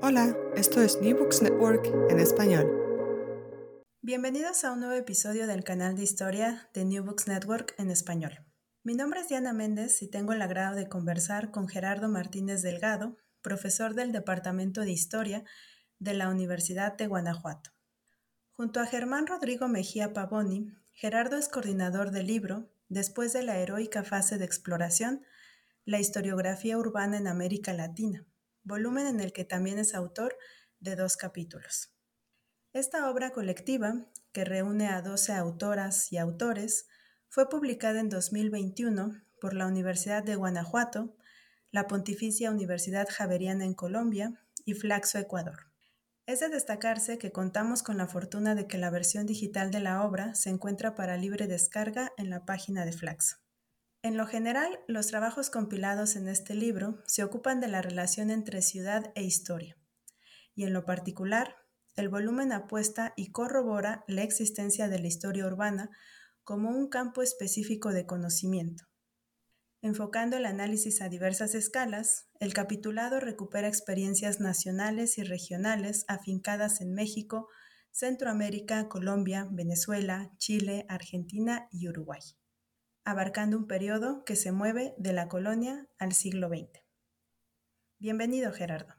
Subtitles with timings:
[0.00, 2.66] Hola, esto es New Books Network en español.
[4.00, 8.32] Bienvenidos a un nuevo episodio del canal de historia de New Books Network en español.
[8.82, 13.18] Mi nombre es Diana Méndez y tengo el agrado de conversar con Gerardo Martínez Delgado,
[13.42, 15.44] profesor del Departamento de Historia
[15.98, 17.70] de la Universidad de Guanajuato.
[18.52, 24.02] Junto a Germán Rodrigo Mejía Pavoni, Gerardo es coordinador del libro Después de la heroica
[24.02, 25.22] fase de exploración,
[25.84, 28.26] la historiografía urbana en América Latina
[28.62, 30.36] volumen en el que también es autor
[30.80, 31.92] de dos capítulos.
[32.72, 36.86] Esta obra colectiva, que reúne a 12 autoras y autores,
[37.28, 41.16] fue publicada en 2021 por la Universidad de Guanajuato,
[41.70, 44.34] la Pontificia Universidad Javeriana en Colombia
[44.64, 45.68] y Flaxo Ecuador.
[46.26, 50.04] Es de destacarse que contamos con la fortuna de que la versión digital de la
[50.04, 53.36] obra se encuentra para libre descarga en la página de Flaxo.
[54.00, 58.62] En lo general, los trabajos compilados en este libro se ocupan de la relación entre
[58.62, 59.76] ciudad e historia,
[60.54, 61.56] y en lo particular,
[61.96, 65.90] el volumen apuesta y corrobora la existencia de la historia urbana
[66.44, 68.84] como un campo específico de conocimiento.
[69.82, 76.94] Enfocando el análisis a diversas escalas, el capitulado recupera experiencias nacionales y regionales afincadas en
[76.94, 77.48] México,
[77.90, 82.37] Centroamérica, Colombia, Venezuela, Chile, Argentina y Uruguay
[83.08, 86.68] abarcando un periodo que se mueve de la colonia al siglo XX.
[87.98, 88.96] Bienvenido, Gerardo.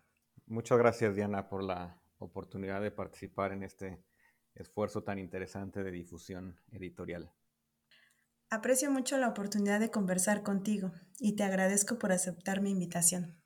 [0.47, 4.03] Muchas gracias, Diana, por la oportunidad de participar en este
[4.55, 7.31] esfuerzo tan interesante de difusión editorial.
[8.49, 13.39] Aprecio mucho la oportunidad de conversar contigo y te agradezco por aceptar mi invitación.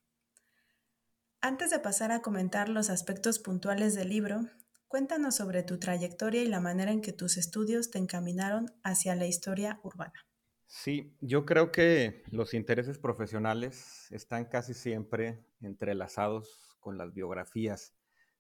[1.42, 4.40] Antes de pasar a comentar los aspectos puntuales del libro,
[4.88, 9.26] cuéntanos sobre tu trayectoria y la manera en que tus estudios te encaminaron hacia la
[9.26, 10.14] historia urbana.
[10.76, 17.94] Sí, yo creo que los intereses profesionales están casi siempre entrelazados con las biografías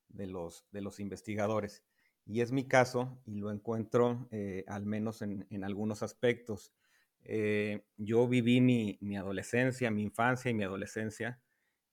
[0.09, 1.83] de los, de los investigadores.
[2.25, 6.73] Y es mi caso, y lo encuentro eh, al menos en, algunos aspectos.
[7.21, 11.39] Eh, yo viví mi, adolescencia, mi infancia y mi adolescencia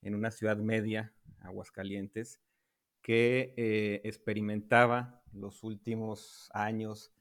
[0.00, 2.40] en una ciudad media, Aguascalientes,
[3.02, 7.12] que eh, experimentaba los últimos años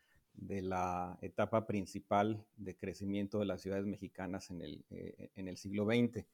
[0.42, 5.58] de la etapa principal de crecimiento de las ciudades mexicanas en el, eh, en el
[5.58, 6.26] siglo XX.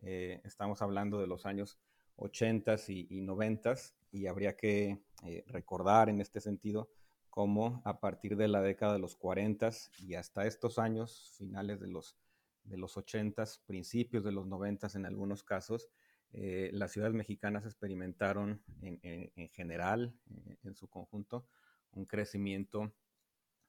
[0.00, 1.78] Eh, estamos hablando de los años
[2.16, 3.74] 80 y, y 90
[4.10, 6.90] y habría que eh, recordar en este sentido
[7.30, 11.88] cómo a partir de la década de los 40 y hasta estos años, finales de
[11.88, 12.18] los,
[12.64, 15.88] de los 80, principios de los 90 en algunos casos,
[16.34, 20.14] las ciudades mexicanas experimentaron en, en general,
[20.62, 21.46] en su conjunto,
[21.92, 22.90] un crecimiento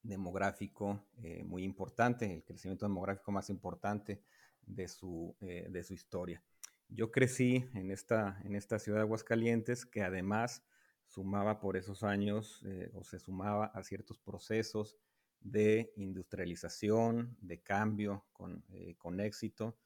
[0.04, 4.22] demográfico eh, muy importante, el crecimiento demográfico más importante
[4.66, 6.44] de su, eh, de su historia.
[6.90, 10.64] Yo crecí en esta, en esta ciudad de Aguascalientes que además
[11.08, 14.98] sumaba por esos años eh, o se sumaba a ciertos procesos
[15.40, 18.64] de industrialización, de cambio con,
[18.98, 19.78] con éxito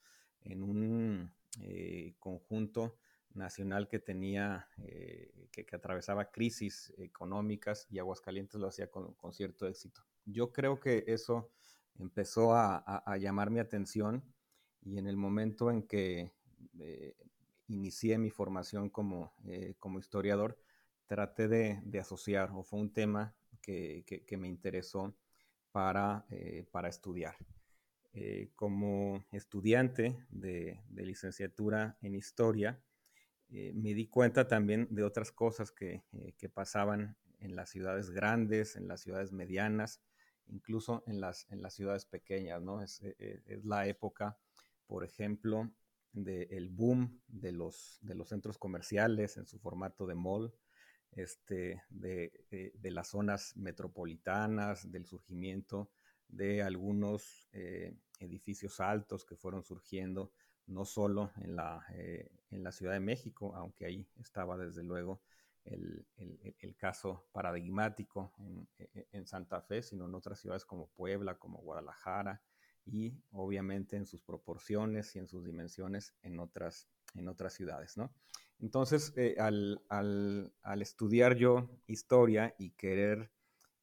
[0.42, 1.34] en un
[2.20, 3.00] conjunto
[3.38, 10.02] nacional que tenía, eh, que, atravesaba crisis económicas y Aguascalientes lo hacía con, cierto éxito.
[10.26, 11.52] Yo creo que eso
[12.00, 14.24] empezó a, llamar mi atención
[14.82, 16.34] y en el momento en que
[16.80, 17.16] eh,
[17.68, 20.60] inicié mi formación como, eh, como historiador,
[21.06, 24.04] traté de, asociar o fue un tema que,
[24.38, 25.16] me interesó
[25.72, 26.26] para,
[26.72, 27.36] para estudiar.
[28.56, 32.82] Como estudiante de, licenciatura en historia,
[33.50, 36.04] eh, me di cuenta también de otras cosas que,
[36.54, 40.02] pasaban en las ciudades grandes, en las ciudades medianas,
[40.48, 42.82] incluso en las, en las ciudades pequeñas, ¿no?
[42.82, 43.02] Es,
[43.64, 44.38] la época,
[44.88, 45.72] por ejemplo,
[46.14, 50.54] del boom de los, de los centros comerciales en su formato de mall,
[51.12, 52.32] este, de,
[52.92, 55.90] las zonas metropolitanas, del surgimiento
[56.28, 60.32] de algunos eh, edificios altos que fueron surgiendo,
[60.68, 65.22] no solo en la, eh, en la Ciudad de México, aunque ahí estaba desde luego
[65.66, 66.06] el,
[66.78, 68.68] caso paradigmático en,
[69.12, 72.42] en, Santa Fe, sino en otras ciudades como Puebla, como Guadalajara,
[72.86, 78.14] y obviamente en sus proporciones y en sus dimensiones en otras, en otras ciudades, ¿no?
[78.60, 83.32] Entonces, eh, al, estudiar yo historia y querer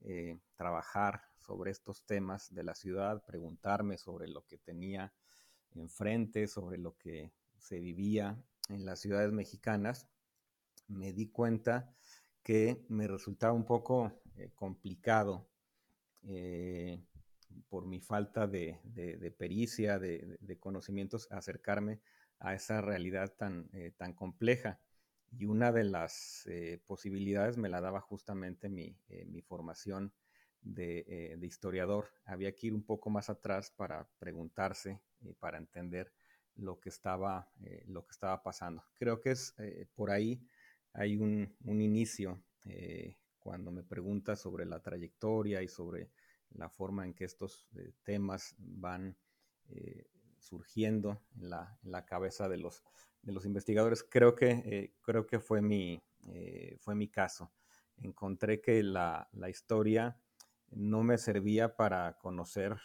[0.00, 5.12] eh, trabajar sobre estos temas de la ciudad, preguntarme sobre lo que tenía
[5.74, 10.08] enfrente, sobre lo que se vivía en las ciudades mexicanas,
[10.88, 11.94] me di cuenta
[12.42, 15.48] que me resultaba un poco eh, complicado
[17.68, 18.78] por mi falta de,
[19.36, 22.00] pericia, de, conocimientos, acercarme
[22.38, 24.80] a esa realidad tan, eh, tan compleja.
[25.30, 30.12] Y una de las eh, posibilidades me la daba justamente mi, eh, mi formación
[30.64, 32.10] de, historiador.
[32.24, 35.00] Había que ir un poco más atrás para preguntarse,
[35.38, 36.12] para entender
[36.56, 37.48] lo que estaba,
[37.86, 38.84] lo que estaba pasando.
[38.94, 39.54] Creo que es
[39.94, 40.40] por ahí
[40.92, 42.42] hay un, un inicio
[43.38, 46.10] cuando me preguntas sobre la trayectoria y sobre
[46.50, 47.68] la forma en que estos
[48.04, 49.16] temas van
[50.44, 52.84] surgiendo en la, cabeza de los,
[53.22, 54.04] de los investigadores.
[54.04, 57.50] Creo que, eh, creo que fue, mi, eh, fue mi caso.
[57.96, 60.16] Encontré que la, historia
[60.74, 62.76] no me servía para conocer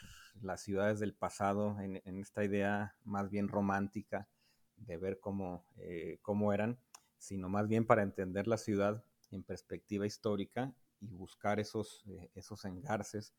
[0.41, 4.30] las ciudades del pasado en, esta idea más bien romántica
[4.77, 6.80] de ver cómo, eh, cómo eran,
[7.18, 12.06] sino más bien para entender la ciudad en perspectiva histórica y buscar esos,
[12.36, 13.33] esos engarces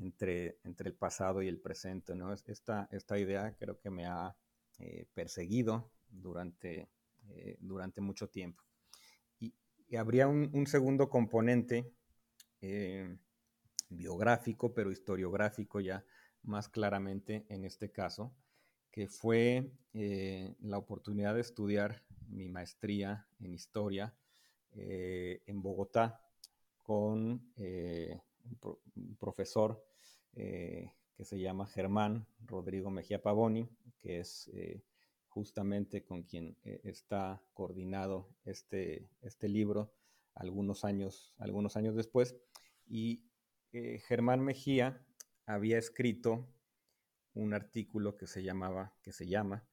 [0.00, 2.14] entre, entre el pasado y el presente.
[2.14, 2.32] ¿no?
[2.32, 4.36] Esta, esta idea creo que me ha
[4.78, 6.88] eh, perseguido durante,
[7.30, 8.62] eh, durante mucho tiempo.
[9.40, 9.54] Y,
[9.96, 11.90] habría un, segundo componente
[12.60, 13.16] eh,
[13.88, 16.04] biográfico, pero historiográfico ya
[16.42, 18.34] más claramente en este caso,
[18.90, 24.14] que fue la oportunidad de estudiar mi maestría en historia
[24.72, 26.20] en Bogotá
[26.88, 27.52] con
[28.94, 29.84] un, profesor
[30.34, 33.68] eh, que se llama Germán Rodrigo Mejía Pavoni,
[33.98, 34.82] que es eh,
[35.28, 39.92] justamente con quien eh, está coordinado este, este libro
[40.34, 42.36] algunos años, algunos años después.
[42.86, 43.27] Y
[43.70, 45.04] Germán Mejía
[45.46, 46.48] había escrito
[47.34, 49.66] un artículo que se llamaba, que se llama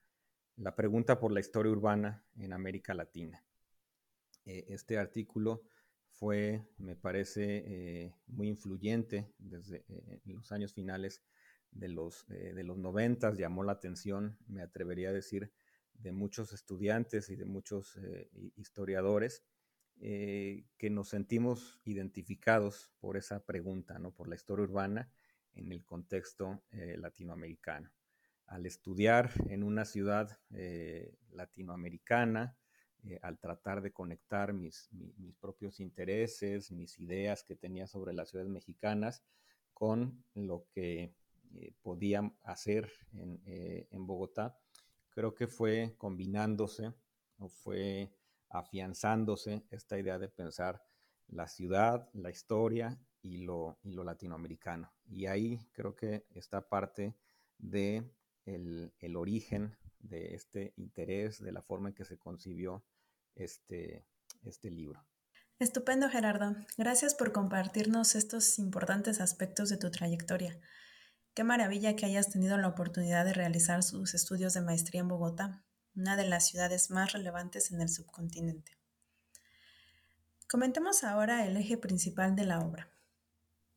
[0.58, 3.44] La pregunta por la historia urbana en América Latina.
[4.46, 5.64] este artículo
[6.16, 11.22] fue, me parece, eh, muy influyente desde eh, los años finales
[11.72, 15.52] de los, eh, de los 90, llamó la atención, me atrevería a decir,
[15.94, 17.98] de muchos estudiantes y de muchos
[18.58, 19.44] historiadores
[19.98, 24.12] que nos sentimos identificados por esa pregunta, ¿no?
[24.12, 25.10] por la historia urbana
[25.54, 27.92] en el contexto latinoamericano.
[28.46, 30.38] Al estudiar en una ciudad
[31.32, 32.56] latinoamericana,
[33.08, 34.90] eh, al tratar de conectar mis,
[35.40, 39.24] propios intereses, mis ideas que tenía sobre las ciudades mexicanas
[39.74, 41.14] con lo que
[41.56, 42.92] eh, podían hacer
[43.46, 44.58] eh, en, Bogotá,
[45.12, 46.94] creo que fue combinándose
[47.38, 48.12] o fue
[48.58, 50.84] afianzándose esta idea de pensar
[51.28, 54.94] la ciudad, la historia y lo, latinoamericano.
[55.06, 57.16] Y ahí creo que está parte
[57.58, 58.04] de
[58.46, 62.84] el origen de este interés, de la forma en que se concibió
[63.36, 64.06] este,
[64.44, 65.04] este libro.
[65.60, 66.56] Estupendo, Gerardo.
[66.78, 70.60] Gracias por compartirnos estos importantes aspectos de tu trayectoria.
[71.34, 75.66] Qué maravilla que hayas tenido la oportunidad de realizar sus estudios de maestría en Bogotá,
[75.96, 78.78] una de las ciudades más relevantes en el subcontinente.
[80.48, 82.90] Comentemos ahora el eje principal de la obra.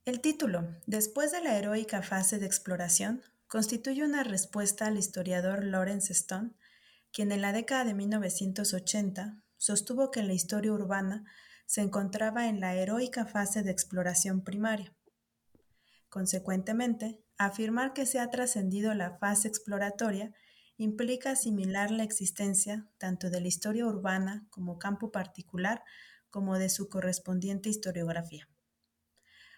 [0.05, 6.13] El título, Después de la heroica fase de exploración, constituye una respuesta al historiador Lawrence
[6.13, 6.53] Stone,
[7.13, 11.25] quien en la década de 1980 sostuvo que la historia urbana
[11.67, 14.95] se encontraba en la heroica fase de exploración primaria.
[16.09, 20.33] Consecuentemente, afirmar que se ha trascendido la fase exploratoria
[20.78, 25.82] implica asimilar la existencia tanto de la historia urbana como campo particular
[26.30, 28.49] como de su correspondiente historiografía.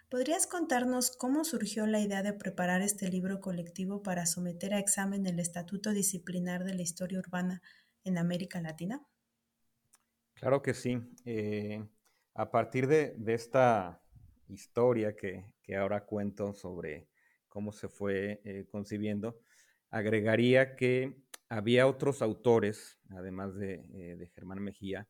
[0.08, 5.24] ¿Podrías contarnos cómo surgió la idea de preparar este libro colectivo para someter a examen
[5.26, 7.62] el Estatuto Disciplinar de la Historia Urbana
[8.02, 9.06] en América Latina?
[10.34, 10.98] Claro que sí.
[11.24, 11.86] Eh,
[12.34, 14.02] a partir de, esta
[14.48, 15.44] historia que,
[15.78, 17.06] ahora cuento sobre
[17.48, 19.38] cómo se fue eh, concibiendo,
[19.90, 25.08] agregaría que había otros autores, además de, eh, de, Germán Mejía,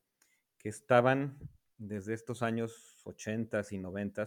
[0.58, 1.38] que estaban
[1.76, 4.24] desde estos años 80 y 90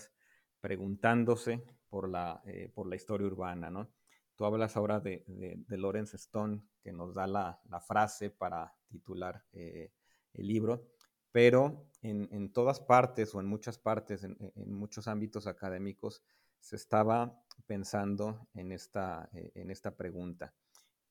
[0.60, 2.42] preguntándose por la,
[2.74, 3.92] por la historia urbana, ¿no?
[4.36, 9.44] Tú hablas ahora de, de, Lawrence Stone, que nos da la, la frase para titular
[9.54, 10.88] el libro,
[11.32, 16.24] pero en, todas partes o en muchas partes, en, muchos ámbitos académicos,
[16.64, 20.54] se estaba pensando en esta, eh, en esta pregunta.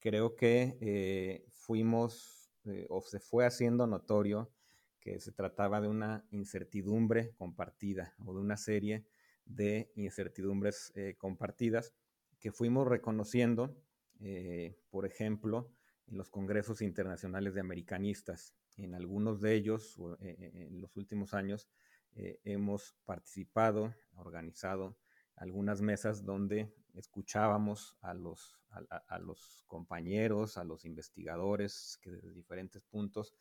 [0.01, 4.51] Creo que eh, fuimos eh, o se fue haciendo notorio
[4.99, 9.05] que se trataba de una incertidumbre compartida o de una serie
[9.45, 11.93] de incertidumbres compartidas
[12.39, 13.77] que fuimos reconociendo,
[14.91, 15.73] por ejemplo,
[16.07, 21.69] en los congresos internacionales de americanistas, en algunos de ellos, en los últimos años,
[22.15, 24.97] hemos participado, organizado
[25.37, 32.83] algunas mesas donde escuchábamos a los, a, los compañeros, a los investigadores que desde diferentes
[32.83, 33.35] puntos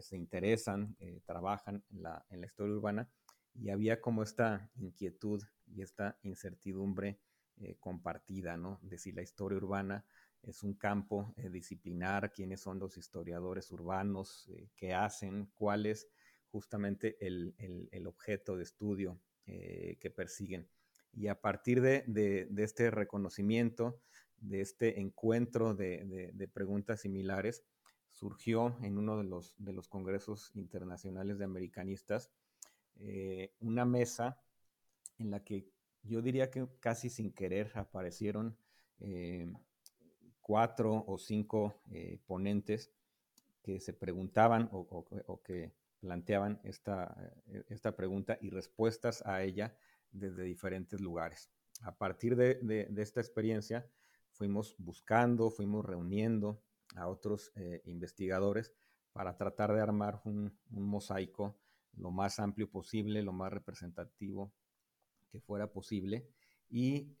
[0.00, 3.10] se interesan, trabajan en la, en la, historia urbana
[3.54, 7.20] y había como esta inquietud y esta incertidumbre
[7.78, 8.78] compartida, ¿no?
[8.82, 10.06] De si la historia urbana
[10.42, 16.08] es un campo eh, disciplinar, quiénes son los historiadores urbanos, eh, qué hacen, cuál es
[16.50, 17.54] justamente el,
[18.06, 20.68] objeto de estudio eh, que persiguen.
[21.18, 24.00] Y a partir de, este reconocimiento,
[24.38, 27.64] de este encuentro de, preguntas similares,
[28.08, 32.30] surgió en uno de los, de los congresos internacionales de americanistas
[33.60, 34.40] una mesa
[35.18, 35.68] en la que
[36.02, 38.56] yo diría que casi sin querer aparecieron
[40.48, 42.90] cuatro o cinco eh, ponentes
[43.62, 47.14] que se preguntaban o, que planteaban esta,
[47.48, 49.76] eh, esta, pregunta y respuestas a ella
[50.10, 51.50] desde diferentes lugares.
[51.82, 53.88] A partir de, esta experiencia
[54.32, 56.62] fuimos buscando, fuimos reuniendo
[56.96, 58.72] a otros eh, investigadores
[59.12, 61.58] para tratar de armar un, mosaico
[61.94, 64.52] lo más amplio posible, lo más representativo
[65.30, 66.28] que fuera posible
[66.68, 67.16] y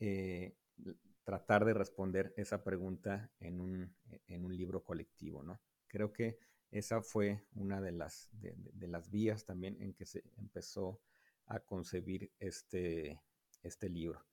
[1.28, 5.60] tratar de responder esa pregunta en un, libro colectivo, ¿no?
[5.86, 6.38] Creo que
[6.70, 11.02] esa fue una de, las vías también en que se empezó
[11.48, 13.20] a concebir este,
[13.62, 14.24] este libro.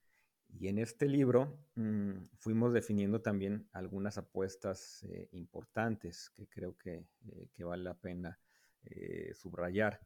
[0.57, 7.05] Y en este libro mm, fuimos definiendo también algunas apuestas eh, importantes que creo que,
[7.27, 8.39] eh, que, vale la pena
[8.83, 9.99] eh, subrayar.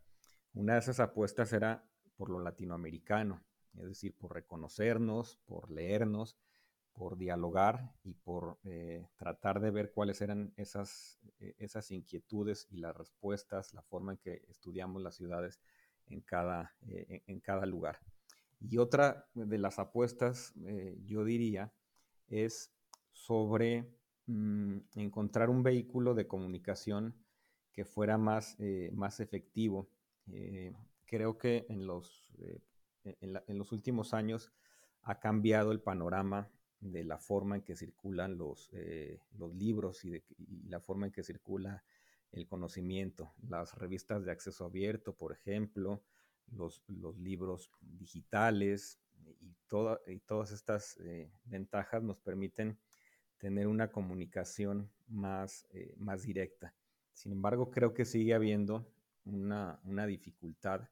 [0.54, 1.84] Una de esas apuestas era
[2.16, 3.44] por lo latinoamericano,
[3.78, 6.36] es decir, por reconocernos, por leernos,
[6.94, 8.58] por dialogar y por
[9.16, 14.44] tratar de ver cuáles eran esas, esas inquietudes y las respuestas, la forma en que
[14.50, 15.62] estudiamos las ciudades
[16.10, 18.00] en cada, eh, en cada lugar.
[18.60, 20.54] Y otra de las apuestas,
[21.06, 21.72] yo diría,
[22.28, 22.74] es
[23.14, 23.90] sobre
[24.26, 27.16] mm, encontrar un vehículo de comunicación
[27.72, 28.58] que fuera más,
[28.92, 29.90] más efectivo.
[31.06, 32.30] creo que en los,
[33.06, 34.52] en los últimos años
[35.04, 40.12] ha cambiado el panorama de la forma en que circulan los, eh, los libros y,
[40.12, 40.24] de,
[40.68, 41.84] la forma en que circula
[42.32, 43.34] el conocimiento.
[43.48, 46.04] Las revistas de acceso abierto, por ejemplo,
[46.52, 46.84] los,
[47.18, 49.48] libros digitales y,
[50.08, 52.80] y todas estas eh, ventajas nos permiten
[53.38, 56.74] tener una comunicación más, eh, más directa.
[57.14, 58.92] Sin embargo, creo que sigue habiendo
[59.26, 60.90] una, una dificultad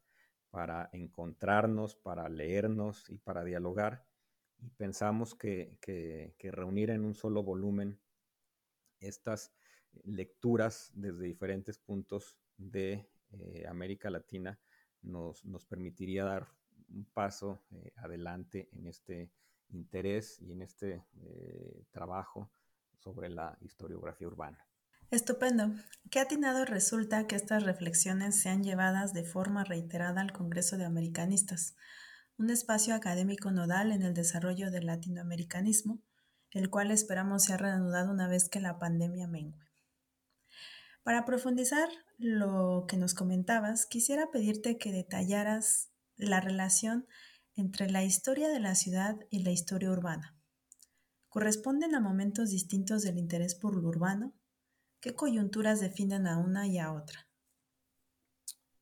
[0.49, 4.05] para encontrarnos, para leernos y para dialogar
[4.59, 5.77] y pensamos que,
[6.39, 7.99] reunir en un solo volumen
[8.99, 9.53] estas
[10.05, 14.59] lecturas desde diferentes puntos de eh, América Latina
[15.01, 16.47] nos, permitiría dar
[16.89, 19.31] un paso eh, adelante en este
[19.69, 22.51] interés y en este eh, trabajo
[22.97, 24.65] sobre la historiografía urbana.
[25.11, 25.71] Estupendo.
[26.09, 31.75] Qué atinado resulta que estas reflexiones sean llevadas de forma reiterada al Congreso de Americanistas,
[32.37, 36.01] un espacio académico nodal en el desarrollo del latinoamericanismo,
[36.51, 39.66] el cual esperamos sea reanudado una vez que la pandemia mengue.
[41.07, 41.87] Para profundizar
[42.17, 47.07] lo que nos comentabas, quisiera pedirte que detallaras la relación
[47.55, 50.35] entre la historia de la ciudad y la historia urbana.
[51.29, 54.33] ¿Corresponden a momentos distintos del interés por lo urbano?
[54.99, 57.29] ¿Qué coyunturas definen a una y a otra?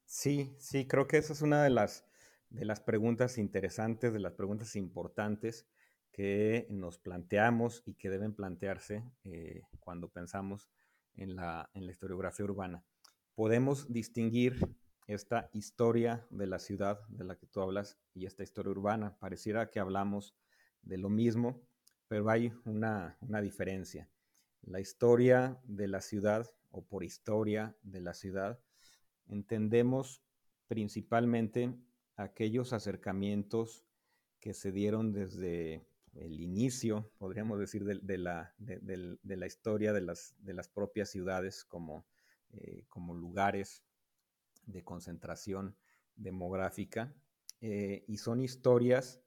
[0.05, 2.05] Sí, sí, creo que esa es una de las,
[2.49, 5.67] de las preguntas interesantes, de las preguntas importantes
[6.11, 10.71] que nos planteamos y que deben plantearse eh, cuando pensamos
[11.15, 12.83] en la, en la historiografía urbana.
[13.35, 14.59] Podemos distinguir
[15.07, 19.17] esta historia de la ciudad de la que tú hablas y esta historia urbana.
[19.19, 20.35] Pareciera que hablamos
[20.81, 21.61] de lo mismo,
[22.07, 24.09] pero hay una, una diferencia.
[24.61, 28.59] La historia de la ciudad o por historia de la ciudad
[29.27, 30.23] entendemos
[30.67, 31.75] principalmente
[32.15, 33.85] aquellos acercamientos
[34.39, 40.35] que se dieron desde el inicio, podríamos decir, de, la, de, la, historia de las,
[40.43, 42.05] las propias ciudades como,
[42.51, 43.83] eh, como lugares
[44.65, 45.75] de concentración
[46.15, 47.13] demográfica.
[47.61, 49.21] Eh, y son historias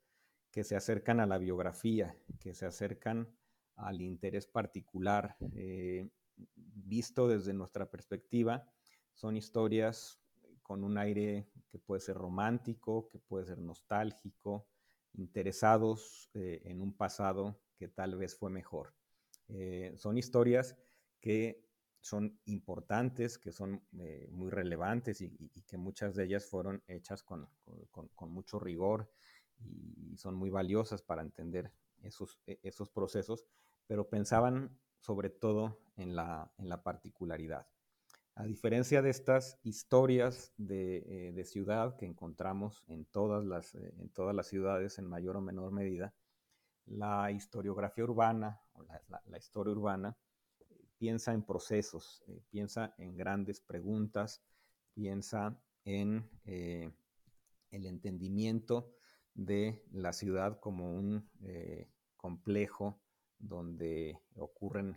[0.51, 3.29] que se acercan a la biografía, que se acercan
[3.77, 5.37] al interés particular.
[5.55, 6.09] Eh,
[6.57, 8.67] visto desde nuestra perspectiva,
[9.13, 10.21] son historias
[10.63, 14.67] con un aire que puede ser romántico, que puede ser nostálgico,
[15.19, 18.95] interesados eh, en un pasado que tal vez fue mejor.
[19.49, 20.77] Eh, son historias
[21.21, 21.65] que
[22.01, 25.31] son importantes, que son eh, muy relevantes y,
[25.67, 27.49] que muchas de ellas fueron hechas con,
[28.21, 29.11] mucho rigor
[29.59, 31.73] y, son muy valiosas para entender
[32.03, 33.45] esos, e, esos procesos,
[33.87, 37.67] pero pensaban sobre todo en la particularidad.
[38.39, 44.11] A diferencia de estas historias de, eh, ciudad que encontramos en todas, las, eh, en
[44.11, 46.15] todas las ciudades en mayor o menor medida,
[46.87, 50.17] la historiografía urbana o la, historia urbana
[50.99, 54.41] piensa en procesos, eh, piensa en grandes preguntas,
[54.95, 58.95] piensa en el entendimiento
[59.35, 61.29] de la ciudad como un
[62.17, 63.01] complejo
[63.37, 64.97] donde ocurren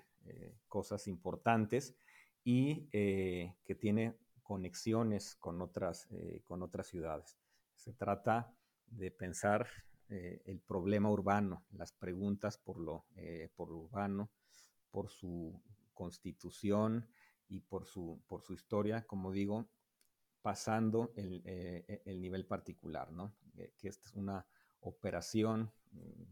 [0.68, 1.96] cosas importantes
[2.44, 7.38] y eh, que tiene conexiones con otras, eh, con otras ciudades.
[7.76, 8.54] Se trata
[8.88, 9.68] de pensar
[10.10, 13.06] eh, el problema urbano, las preguntas por lo,
[13.56, 14.30] por urbano,
[14.90, 15.62] por su
[15.94, 17.08] constitución
[17.48, 19.70] y por su, por su historia, como digo,
[20.42, 23.36] pasando el, el nivel particular, ¿no?
[23.78, 24.46] que esta es una
[24.80, 25.72] operación,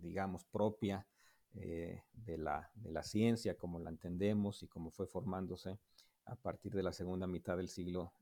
[0.01, 1.05] digamos, propia
[1.53, 5.77] de, la, de la ciencia, como la entendemos y como fue formándose
[6.25, 8.13] a partir de la segunda mitad del siglo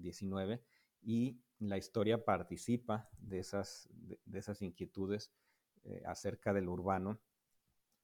[0.00, 0.62] XIX eh,
[1.02, 5.32] y la historia participa de esas, de, esas inquietudes
[5.84, 7.20] eh, acerca del urbano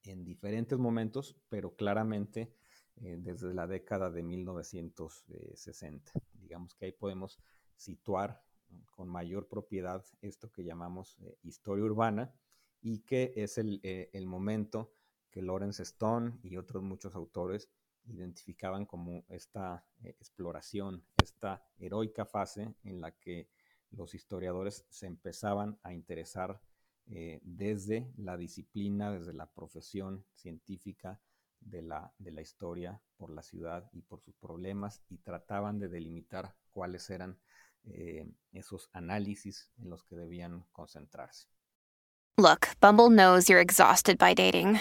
[0.05, 2.55] en diferentes momentos, pero claramente
[2.97, 6.13] eh, desde la década de 1960.
[6.35, 7.39] Digamos que ahí podemos
[7.77, 8.43] situar
[8.91, 12.35] con mayor propiedad esto que llamamos historia urbana
[12.81, 14.95] y que es el, el momento
[15.31, 17.71] que Lawrence Stone y otros muchos autores
[18.07, 23.49] identificaban como esta eh, exploración, esta heroica fase en la que
[23.91, 26.61] los historiadores se empezaban a interesar
[27.07, 31.21] eh, desde la disciplina, desde la profesión científica
[31.61, 35.89] de la, de la historia por la ciudad y por sus problemas y trataban de
[35.89, 37.39] delimitar cuáles eran
[37.85, 41.49] eh, esos análisis en los que debían concentrarse.
[42.39, 44.81] Look, Bumble knows you're exhausted by dating.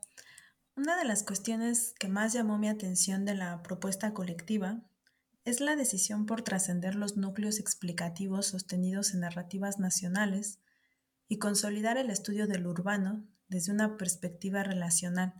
[0.81, 4.81] Una de las cuestiones que más llamó mi atención de la propuesta colectiva
[5.45, 10.59] es la decisión por trascender los núcleos explicativos sostenidos en narrativas nacionales
[11.27, 15.35] y consolidar el estudio del urbano desde una perspectiva relacional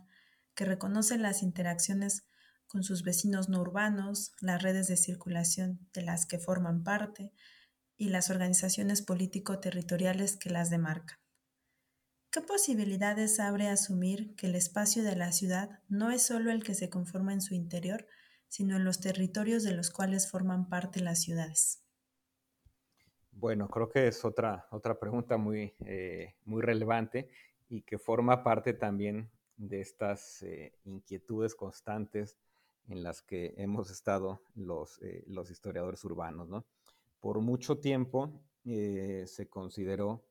[0.54, 2.22] que reconoce las interacciones
[2.68, 7.32] con sus vecinos no urbanos, las redes de circulación de las que forman parte
[7.96, 11.21] y las organizaciones político-territoriales que las demarcan.
[12.32, 16.74] ¿Qué posibilidades abre asumir que el espacio de la ciudad no es solo el que
[16.74, 18.06] se conforma en su interior,
[18.48, 21.84] sino en los territorios de los cuales forman parte las ciudades?
[23.32, 27.28] Bueno, creo que es otra, otra pregunta muy, eh, muy relevante
[27.68, 32.38] y que forma parte también de estas eh, inquietudes constantes
[32.88, 36.48] en las que hemos estado los, eh, los historiadores urbanos.
[36.48, 36.64] ¿no?
[37.20, 40.24] Por mucho tiempo se consideró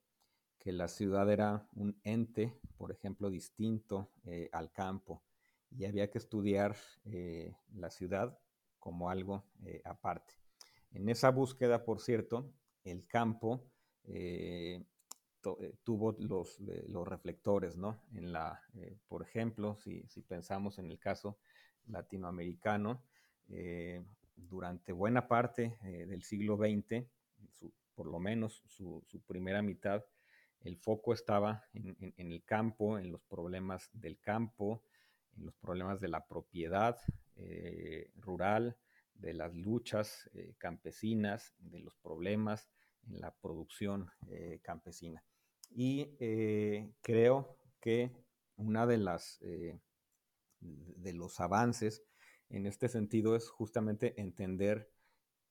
[0.62, 5.24] que la ciudad era un ente, por ejemplo, distinto eh, al campo
[5.72, 8.38] y había que estudiar eh, la ciudad
[8.78, 10.36] como algo eh, aparte.
[10.92, 13.66] En esa búsqueda, por cierto, el campo
[15.84, 18.04] tuvo los, los reflectores, ¿no?
[18.14, 18.62] En la,
[19.08, 21.38] por ejemplo, si, si, pensamos en el caso
[21.88, 23.04] latinoamericano,
[24.36, 27.06] durante buena parte del siglo XX,
[27.96, 30.04] por lo menos su, su, primera mitad,
[30.64, 34.84] el foco estaba en, el campo, en los problemas del campo,
[35.36, 36.98] en los problemas de la propiedad
[37.36, 38.78] eh, rural,
[39.16, 42.70] de las luchas eh, campesinas, de los problemas
[43.08, 45.24] en la producción eh, campesina.
[45.74, 46.18] Y
[47.02, 48.12] creo que
[48.58, 49.40] una de las
[50.60, 52.04] de los avances
[52.50, 54.91] en este sentido es justamente entender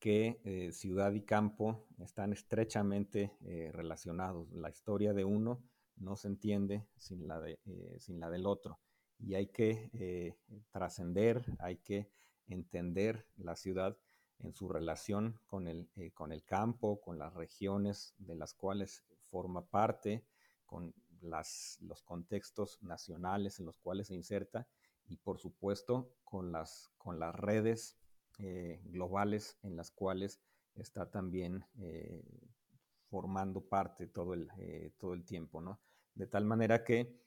[0.00, 4.50] que eh, ciudad y campo están estrechamente eh, relacionados.
[4.50, 5.62] La historia de uno
[5.96, 8.80] no se entiende sin la, de, eh, sin la del otro.
[9.18, 10.38] Y hay que
[10.72, 12.08] trascender, hay que
[12.46, 13.98] entender la ciudad
[14.38, 19.66] en su relación con el, con el campo, con las regiones de las cuales forma
[19.66, 20.24] parte,
[20.64, 24.66] con las, los contextos nacionales en los cuales se inserta
[25.06, 27.98] y por supuesto con las, con las redes
[28.38, 30.40] eh, globales en las cuales
[30.74, 32.24] está también eh,
[33.08, 35.78] formando parte todo el, eh, todo el tiempo.
[36.14, 37.20] De tal manera que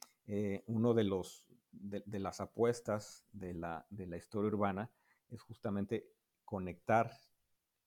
[0.67, 4.89] uno de, los, de, las apuestas de la, de la historia urbana
[5.29, 6.09] es justamente
[6.45, 7.11] conectar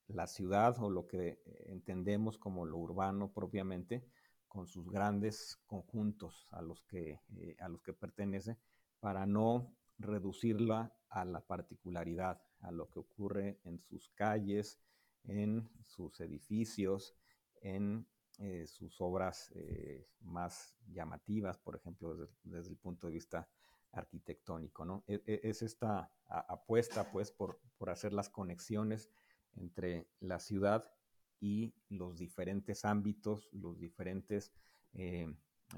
[0.09, 4.07] la ciudad o lo que entendemos como lo urbano propiamente
[4.47, 7.21] con sus grandes conjuntos a los que,
[7.59, 8.59] a los que pertenece
[9.01, 14.81] para no reducirla a la particularidad, a lo que ocurre en sus calles,
[15.25, 17.15] en sus edificios,
[17.61, 18.07] en
[18.39, 23.49] eh, sus obras eh, más llamativas, por ejemplo, desde, el punto de vista
[23.93, 24.85] arquitectónico.
[24.85, 25.05] ¿no?
[25.07, 29.11] E, e, es, esta apuesta pues, por, hacer las conexiones
[29.55, 30.93] entre la ciudad
[31.41, 34.53] y los diferentes ámbitos, los diferentes
[34.93, 35.33] eh,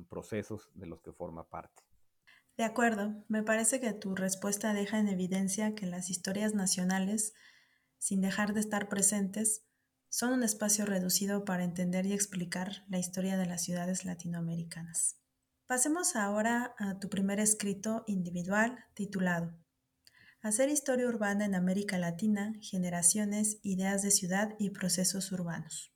[0.09, 1.88] procesos de los que forma parte.
[2.59, 7.33] De acuerdo, me parece que tu respuesta deja en evidencia que las historias nacionales,
[7.99, 9.63] sin dejar de estar presentes,
[10.09, 15.21] son un espacio reducido para entender y explicar la historia de las ciudades latinoamericanas.
[15.67, 19.57] Pasemos ahora a tu primer escrito individual titulado
[20.43, 25.93] Hacer historia urbana en América Latina, generaciones, ideas de ciudad y procesos urbanos.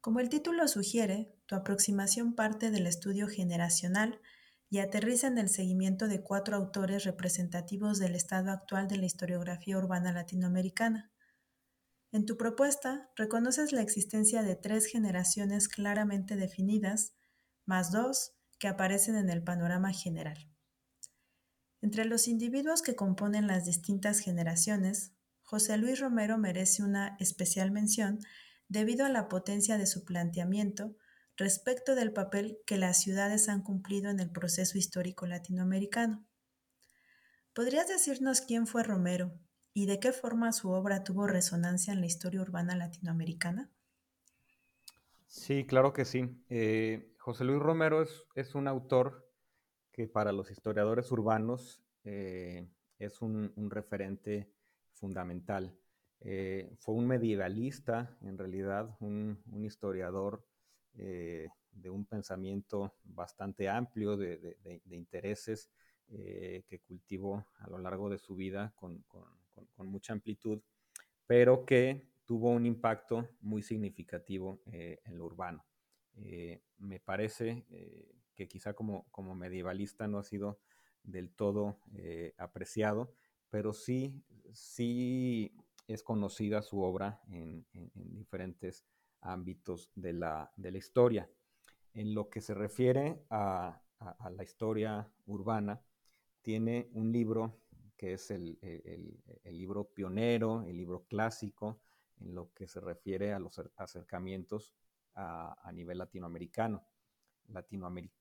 [0.00, 4.20] Como el título sugiere, tu aproximación parte del estudio generacional
[4.68, 9.78] y aterriza en el seguimiento de cuatro autores representativos del estado actual de la historiografía
[9.78, 11.12] urbana latinoamericana.
[12.12, 17.14] En tu propuesta reconoces la existencia de tres generaciones claramente definidas,
[17.64, 20.50] más dos que aparecen en el panorama general.
[21.82, 28.18] Entre los individuos que componen las distintas generaciones, José Luis Romero merece una especial mención
[28.68, 30.96] debido a la potencia de su planteamiento
[31.36, 36.26] respecto del papel que las ciudades han cumplido en el proceso histórico latinoamericano.
[37.52, 39.32] ¿Podrías decirnos quién fue Romero
[39.72, 43.70] y de qué forma su obra tuvo resonancia en la historia urbana latinoamericana?
[45.26, 46.42] Sí, claro que sí.
[46.48, 48.02] Eh, José Luis Romero
[48.34, 49.30] es, un autor
[49.92, 52.68] que para los historiadores urbanos eh,
[52.98, 54.50] es un, referente
[54.92, 55.76] fundamental.
[56.20, 60.46] Eh, fue un medievalista, en realidad, un, un historiador
[60.98, 64.56] eh, de un pensamiento bastante amplio de,
[64.90, 65.70] intereses
[66.08, 69.04] eh, que cultivó a lo largo de su vida con,
[69.76, 70.62] mucha amplitud,
[71.26, 75.66] pero que tuvo un impacto muy significativo eh, en lo urbano.
[76.78, 77.66] me parece
[78.34, 80.58] que quizá como, medievalista no ha sido
[81.02, 81.78] del todo
[82.38, 83.12] apreciado,
[83.50, 85.52] pero sí, sí
[85.88, 88.86] es conocida su obra en, en, en diferentes
[89.20, 91.30] ámbitos de la, historia.
[91.94, 93.80] En lo que se refiere a,
[94.30, 95.82] la historia urbana,
[96.42, 97.60] tiene un libro
[97.96, 98.58] que es el,
[99.44, 101.80] libro pionero, el libro clásico,
[102.20, 104.74] en lo que se refiere a los acercamientos
[105.14, 106.86] a, nivel latinoamericano.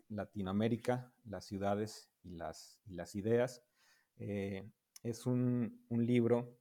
[0.09, 3.63] Latinoamérica, las ciudades y las, las ideas.
[4.17, 4.69] Eh,
[5.05, 6.57] es un, libro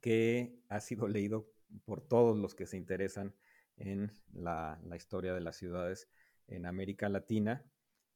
[0.00, 1.50] que ha sido leído
[1.84, 3.34] por todos los que se interesan
[3.78, 6.08] en la, historia de las ciudades
[6.46, 7.64] en América Latina.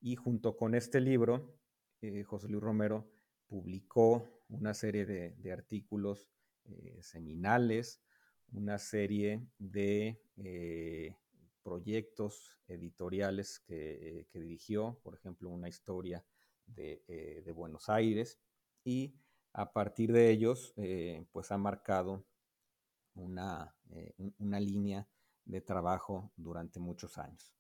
[0.01, 1.59] Y junto con este libro,
[2.01, 3.11] eh, José Luis Romero
[3.47, 6.29] publicó una serie de, artículos
[6.65, 8.03] eh, seminales,
[8.51, 11.17] una serie de eh,
[11.63, 16.25] proyectos editoriales que, dirigió, por ejemplo, una historia
[16.67, 18.41] de, de, Buenos Aires,
[18.85, 19.15] y
[19.53, 20.75] a partir de ellos,
[21.31, 22.27] pues ha marcado
[23.15, 23.77] una,
[24.39, 25.07] una línea
[25.45, 27.53] de trabajo durante muchos años.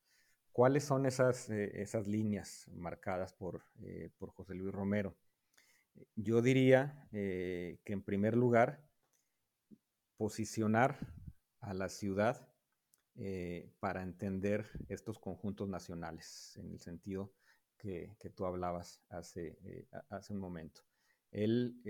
[0.52, 3.64] ¿Cuáles son esas, esas líneas marcadas por,
[4.18, 5.16] por José Luis Romero?
[6.14, 8.84] Yo diría que en primer lugar,
[10.16, 10.98] posicionar
[11.60, 12.48] a la ciudad
[13.80, 17.32] para entender estos conjuntos nacionales, en el sentido
[17.78, 19.58] que, tú hablabas hace,
[20.10, 20.82] hace un momento.
[21.30, 21.80] Él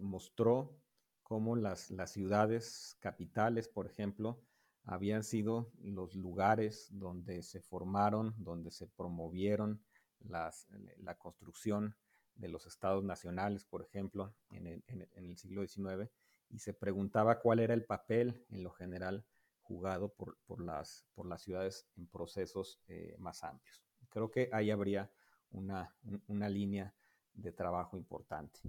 [0.00, 0.80] mostró
[1.22, 4.40] cómo las, las ciudades capitales, por ejemplo,
[4.84, 9.82] habían sido los lugares donde se formaron, donde se promovieron
[10.20, 10.68] las,
[10.98, 11.96] la construcción
[12.34, 16.10] de los estados nacionales, por ejemplo, en el, siglo XIX,
[16.50, 19.24] y se preguntaba cuál era el papel en lo general
[19.60, 23.82] jugado por, por, las, por las ciudades en procesos eh, más amplios.
[24.08, 25.10] Creo que ahí habría
[25.50, 25.94] una,
[26.26, 26.94] una línea
[27.34, 28.60] de trabajo importante.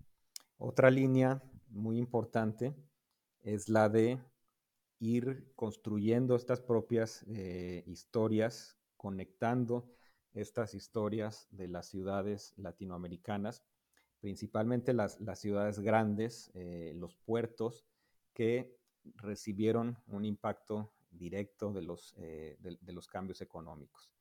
[0.58, 2.76] Otra línea muy importante
[3.42, 4.22] es la de
[5.04, 9.90] ir construyendo estas propias eh, historias, conectando
[10.34, 13.64] estas historias de las ciudades latinoamericanas,
[14.20, 17.86] principalmente las, ciudades grandes, eh, los puertos,
[18.34, 18.76] que
[19.16, 24.12] recibieron un impacto directo de los, eh, de los cambios económicos.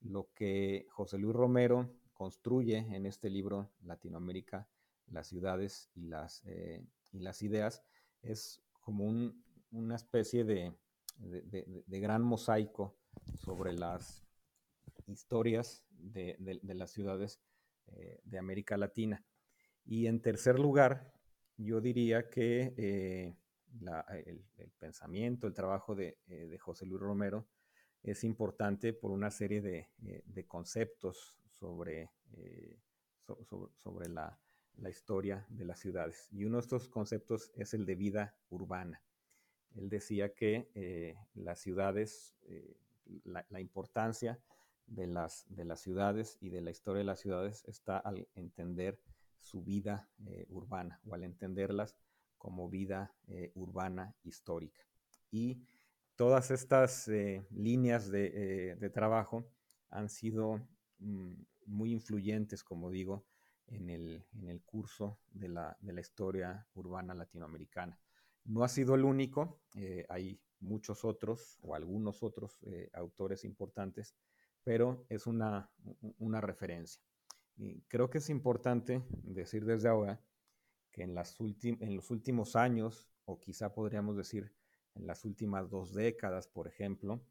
[0.00, 4.68] Lo que José Luis Romero construye en este libro, Latinoamérica
[5.06, 7.82] las ciudades y las, eh, y las ideas,
[8.22, 9.04] es como
[9.72, 10.72] una especie de,
[11.86, 12.96] gran mosaico
[13.34, 14.24] sobre las
[15.06, 17.40] historias de, las ciudades
[17.88, 19.24] eh, de América Latina.
[19.84, 21.12] Y en tercer lugar,
[21.56, 23.36] yo diría que eh,
[24.26, 26.16] el, pensamiento, el trabajo de,
[26.60, 27.48] José Luis Romero
[28.02, 32.10] es importante por una serie de, conceptos sobre,
[33.76, 34.38] sobre la,
[34.78, 36.28] la historia de las ciudades.
[36.30, 39.02] Y uno de estos conceptos es el de vida urbana.
[39.76, 42.76] Él decía que eh, las ciudades, eh,
[43.24, 44.38] la, importancia
[44.86, 49.00] de las, de las ciudades y de la historia de las ciudades está al entender
[49.40, 51.96] su vida eh, urbana o al entenderlas
[52.38, 53.14] como vida
[53.54, 54.82] urbana histórica.
[55.30, 55.62] Y
[56.16, 57.08] todas estas
[57.50, 59.46] líneas de, trabajo
[59.90, 60.60] han sido
[60.98, 61.34] mm,
[61.66, 63.24] muy influyentes, como digo,
[63.68, 67.98] en el, en el curso de la, de la, historia urbana latinoamericana.
[68.44, 74.14] No ha sido el único, eh, hay muchos otros o algunos otros eh, autores importantes,
[74.64, 75.70] pero es una,
[76.18, 77.02] una referencia.
[77.88, 80.20] Creo que es importante decir desde ahora
[80.90, 84.52] que en, las en los últimos años, o quizá podríamos decir
[84.94, 87.24] en las últimas dos décadas, por ejemplo,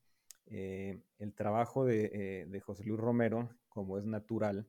[0.45, 4.67] eh, el trabajo de, de José Luis Romero, como es natural,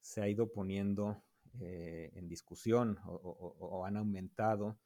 [0.00, 1.22] se ha ido poniendo
[1.60, 4.78] en discusión o, han aumentado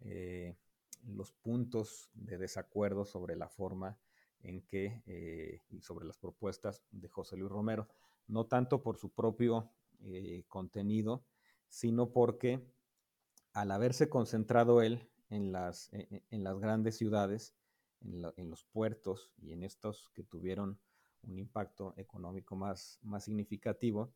[0.00, 0.56] eh,
[1.04, 3.98] los puntos de desacuerdo sobre la forma
[4.40, 7.88] en que eh, y sobre las propuestas de José Luis Romero,
[8.26, 9.72] no tanto por su propio
[10.46, 11.24] contenido,
[11.68, 12.64] sino porque
[13.52, 17.54] al haberse concentrado él en las, en, las grandes ciudades,
[18.00, 20.78] en, los puertos y en estos que tuvieron
[21.22, 24.12] un impacto económico más, más significativo,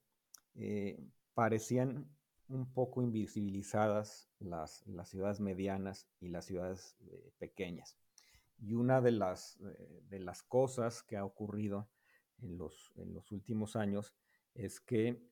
[0.55, 2.09] eh, parecían
[2.49, 7.97] un poco invisibilizadas las, las, ciudades medianas y las ciudades eh, pequeñas.
[8.59, 11.89] Y una de las, eh, de las cosas que ha ocurrido
[12.43, 14.15] en los, en los últimos años
[14.55, 15.31] es que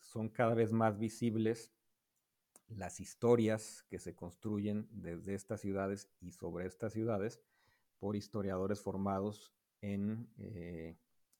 [0.00, 1.70] son cada vez más visibles
[2.68, 7.42] las historias que se construyen desde estas ciudades y sobre estas ciudades
[7.98, 10.26] por historiadores formados en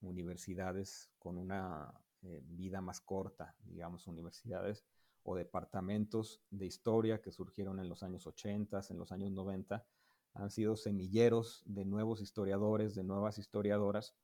[0.02, 1.94] universidades con una
[2.28, 4.84] eh, vida más corta, digamos, universidades
[5.22, 9.86] o departamentos de historia que surgieron en los años 80, en los años 90,
[10.34, 14.16] han sido semilleros de nuevos historiadores, de nuevas historiadoras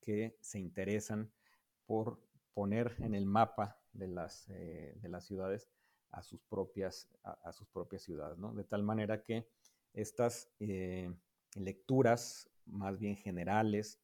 [0.00, 1.30] que se interesan
[1.84, 2.22] por
[2.54, 5.68] poner en el mapa de las, eh, de las ciudades
[6.12, 8.54] a sus propias, a, sus propias ciudades, ¿no?
[8.54, 9.46] De tal manera que
[9.92, 11.14] estas eh,
[11.56, 14.00] lecturas más bien generales,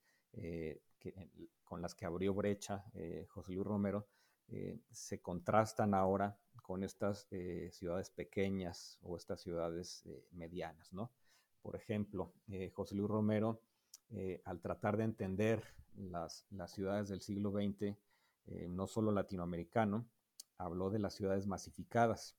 [0.98, 1.14] que
[1.66, 4.06] con las que abrió brecha eh, José Luis Romero,
[4.48, 11.12] eh, se contrastan ahora con estas eh, ciudades pequeñas o estas ciudades medianas, ¿no?
[11.60, 12.32] Por ejemplo,
[12.74, 13.60] José Luis Romero,
[14.44, 15.64] al tratar de entender
[15.96, 17.96] las, las ciudades del siglo XX,
[18.68, 20.08] no solo latinoamericano,
[20.58, 22.36] habló de las ciudades masificadas.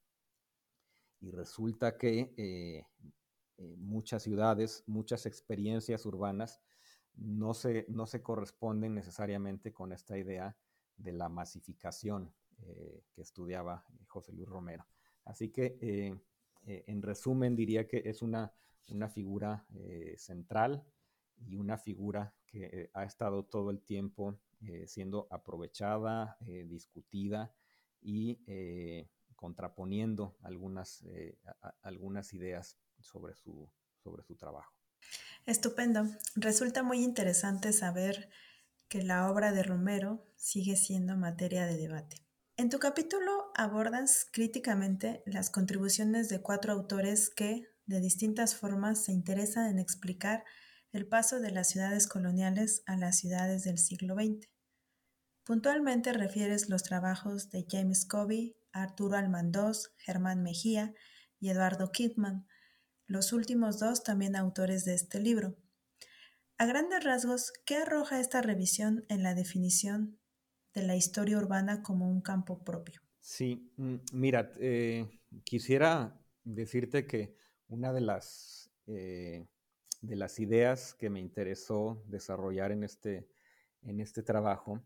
[1.20, 2.86] Y resulta que
[3.58, 6.62] muchas ciudades, muchas experiencias urbanas
[7.18, 10.56] no se, no se corresponden necesariamente con esta idea
[10.96, 14.88] de la masificación eh, que estudiaba José Luis Romero.
[15.26, 16.16] Así que, eh,
[16.66, 18.52] eh, en resumen, diría que es una,
[18.90, 19.66] una figura
[20.16, 20.86] central
[21.38, 24.40] y una figura que ha estado todo el tiempo
[24.86, 27.54] siendo aprovechada, discutida
[28.02, 28.40] y
[29.36, 31.06] contraponiendo algunas,
[31.82, 34.77] algunas ideas sobre su, sobre su trabajo.
[35.48, 36.06] Estupendo.
[36.36, 38.30] Resulta muy interesante saber
[38.90, 42.18] que la obra de Romero sigue siendo materia de debate.
[42.58, 49.14] En tu capítulo abordas críticamente las contribuciones de cuatro autores que, de distintas formas, se
[49.14, 50.44] interesan en explicar
[50.92, 54.50] el paso de las ciudades coloniales a las ciudades del siglo XX.
[55.46, 60.94] Puntualmente refieres los trabajos de James Covey, Arturo Almandós, Germán Mejía
[61.40, 62.48] y Eduardo Kidman,
[63.08, 65.56] los últimos dos también autores de este libro.
[66.58, 70.20] A grandes rasgos, ¿qué arroja esta revisión en la definición
[70.74, 73.02] de la historia urbana como un campo propio?
[73.20, 75.08] Sí, mm, mira, eh,
[75.44, 77.36] quisiera decirte que
[77.68, 79.48] una de las, eh,
[80.02, 83.28] de las ideas que me interesó desarrollar en este,
[83.84, 84.82] en este trabajo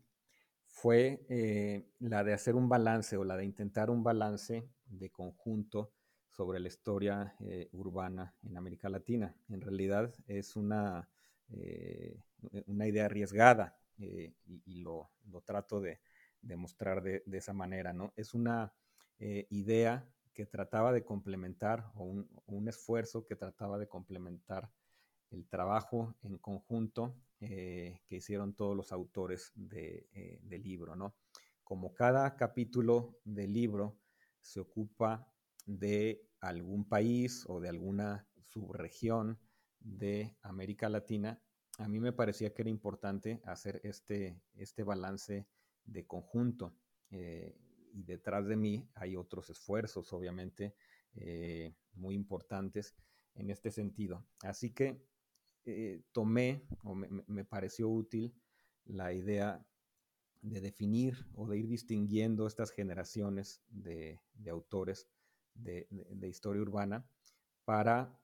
[0.66, 5.92] fue eh, la de hacer un balance o la de intentar un balance de conjunto
[6.32, 9.34] sobre la historia eh, urbana en América Latina.
[9.48, 11.08] En realidad es una,
[11.50, 12.18] eh,
[12.66, 14.34] una idea arriesgada y,
[14.80, 15.12] lo,
[15.44, 16.00] trato de
[16.40, 17.92] demostrar de, esa manera.
[17.92, 18.12] ¿no?
[18.16, 18.72] Es una
[19.50, 24.72] idea que trataba de complementar o un, un, esfuerzo que trataba de complementar
[25.30, 31.16] el trabajo en conjunto eh, que hicieron todos los autores eh, del libro, ¿no?
[31.64, 33.98] Como cada capítulo del libro
[34.40, 35.26] se ocupa
[35.66, 39.38] de algún país o de alguna subregión
[39.80, 41.40] de América Latina,
[41.78, 45.46] a mí me parecía que era importante hacer este, este balance
[45.84, 46.76] de conjunto.
[47.10, 47.56] Eh,
[47.94, 50.74] y detrás de mí hay otros esfuerzos, obviamente,
[51.94, 52.96] muy importantes
[53.34, 54.24] en este sentido.
[54.42, 55.04] Así que
[55.64, 58.34] eh, tomé o me, pareció útil
[58.84, 59.64] la idea
[60.40, 64.20] de definir o de ir distinguiendo estas generaciones de,
[64.50, 65.08] autores
[65.54, 65.86] de,
[66.28, 67.04] historia urbana
[67.64, 68.18] para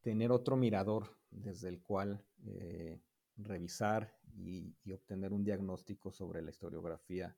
[0.00, 3.00] tener otro mirador desde el cual eh,
[3.36, 7.36] revisar y, obtener un diagnóstico sobre la historiografía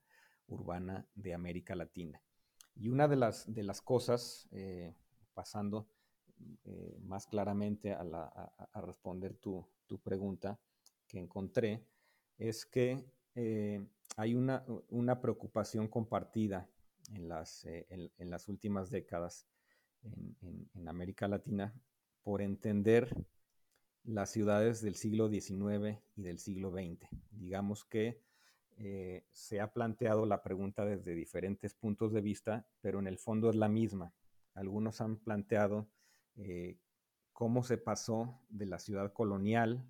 [0.49, 2.21] urbana de América Latina.
[2.75, 4.95] Y una de las, de las cosas, eh,
[5.35, 5.88] pasando
[6.64, 9.66] eh, más claramente a, responder tu,
[10.03, 10.59] pregunta
[11.07, 11.87] que encontré
[12.38, 13.03] es que
[14.16, 16.69] hay una, preocupación compartida
[17.11, 19.47] en las, eh, en, las últimas décadas
[20.03, 21.75] en, América Latina
[22.23, 23.14] por entender
[24.05, 27.09] las ciudades del siglo XIX y del siglo XX.
[27.31, 28.23] Digamos que
[29.31, 33.57] se ha planteado la pregunta desde diferentes puntos de vista, pero en el fondo es
[33.57, 34.12] la misma.
[34.57, 35.88] Algunos han planteado
[36.37, 36.79] eh,
[37.33, 39.87] cómo se pasó de la ciudad colonial,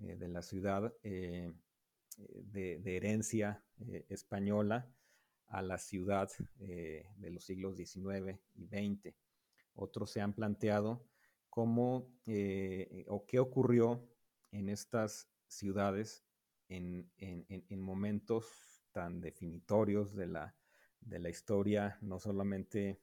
[0.00, 1.52] eh, de la ciudad eh,
[2.18, 3.64] de, herencia
[4.08, 4.92] española,
[5.52, 9.14] a la ciudad de los siglos XIX y XX.
[9.74, 11.06] Otros se han planteado
[11.50, 12.10] cómo
[13.08, 14.08] o qué ocurrió
[14.50, 16.24] en estas ciudades
[16.68, 17.10] en,
[17.70, 20.56] momentos tan definitorios de la,
[21.00, 23.02] de la historia, no solamente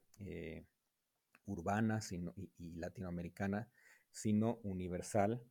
[1.45, 3.69] urbana sino, y, latinoamericana,
[4.09, 5.43] sino universal,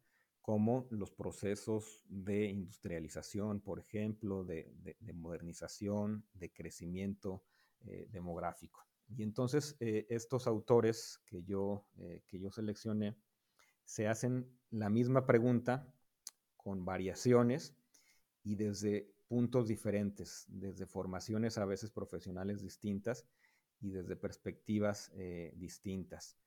[0.48, 7.44] como los procesos de industrialización, por ejemplo, de, modernización, de crecimiento
[7.84, 8.82] eh, demográfico.
[9.14, 13.14] Y entonces eh, estos autores que yo, eh, que yo seleccioné
[13.84, 15.86] se hacen la misma pregunta
[16.56, 17.76] con variaciones
[18.42, 23.26] y desde puntos diferentes, desde formaciones a veces profesionales distintas
[23.82, 25.12] y desde perspectivas
[25.56, 26.38] distintas.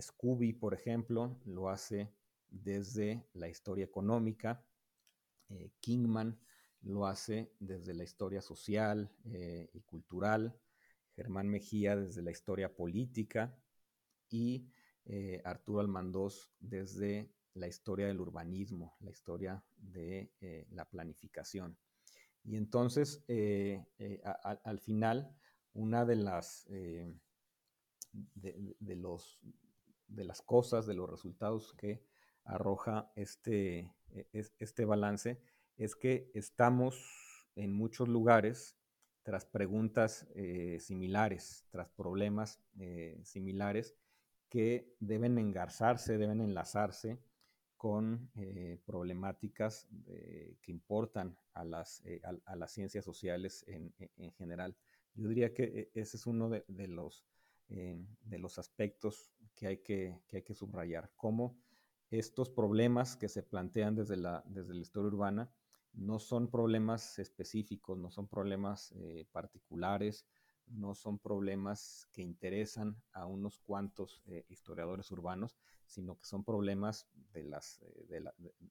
[0.00, 2.14] Scooby, por ejemplo, lo hace
[2.50, 4.64] desde la historia económica,
[5.48, 6.38] eh, Kingman
[6.82, 9.10] lo hace desde la historia social
[9.72, 10.56] y cultural,
[11.16, 13.58] Germán Mejía desde la historia política
[14.28, 14.70] y
[15.42, 20.30] Arturo Almandós desde la historia del urbanismo, la historia de
[20.70, 21.76] la planificación.
[22.44, 23.24] Y entonces,
[24.62, 25.34] al final,
[25.76, 27.14] una de las, eh,
[28.34, 29.38] de, los,
[30.08, 32.02] de las cosas, de los resultados que
[32.46, 34.26] arroja este, e,
[34.58, 35.40] este balance
[35.76, 36.96] es que estamos
[37.54, 38.76] en muchos lugares
[39.22, 43.94] tras preguntas eh, similares, tras problemas eh, similares
[44.48, 47.18] que deben engarzarse, deben enlazarse
[47.76, 48.30] con
[48.86, 49.86] problemáticas
[50.62, 52.02] que importan a las,
[52.46, 54.74] a, las ciencias sociales en, en general.
[55.16, 57.24] Yo diría que eh, ese es uno de, los,
[57.68, 61.58] eh, de los aspectos que hay que, que, hay que subrayar, cómo
[62.10, 65.50] estos problemas que se plantean desde la, desde la historia urbana
[65.92, 70.26] no son problemas específicos, no son problemas eh, particulares,
[70.66, 77.08] no son problemas que interesan a unos cuantos eh, historiadores urbanos, sino que son problemas
[77.32, 78.22] de las, eh,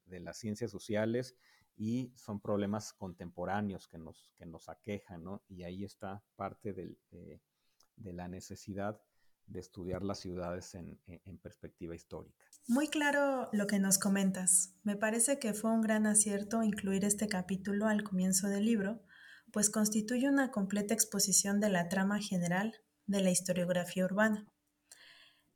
[0.05, 1.35] de, las ciencias sociales
[1.75, 5.43] y son problemas contemporáneos que nos, que nos aquejan, ¿no?
[5.47, 9.01] Y ahí está parte de la necesidad
[9.47, 10.99] de estudiar las ciudades en,
[11.41, 12.45] perspectiva histórica.
[12.67, 14.73] Muy claro lo que nos comentas.
[14.81, 19.03] Me parece que fue un gran acierto incluir este capítulo al comienzo del libro,
[19.51, 22.73] pues constituye una completa exposición de la trama general
[23.05, 24.47] de la historiografía urbana.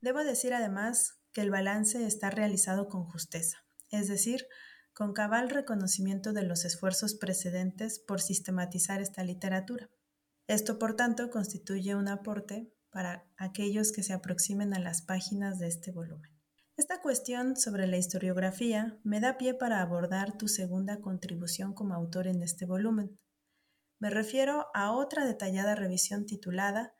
[0.00, 3.58] Debo decir además que el balance está realizado con justeza,
[3.90, 4.46] es decir,
[4.94, 9.90] con cabal reconocimiento de los esfuerzos precedentes por sistematizar esta literatura.
[10.46, 15.66] Esto, por tanto, constituye un aporte para aquellos que se aproximen a las páginas de
[15.66, 16.29] este volumen.
[16.80, 22.26] Esta cuestión sobre la historiografía me da pie para abordar tu segunda contribución como autor
[22.26, 23.20] en este volumen.
[23.98, 26.94] Me refiero a otra detallada revisión titulada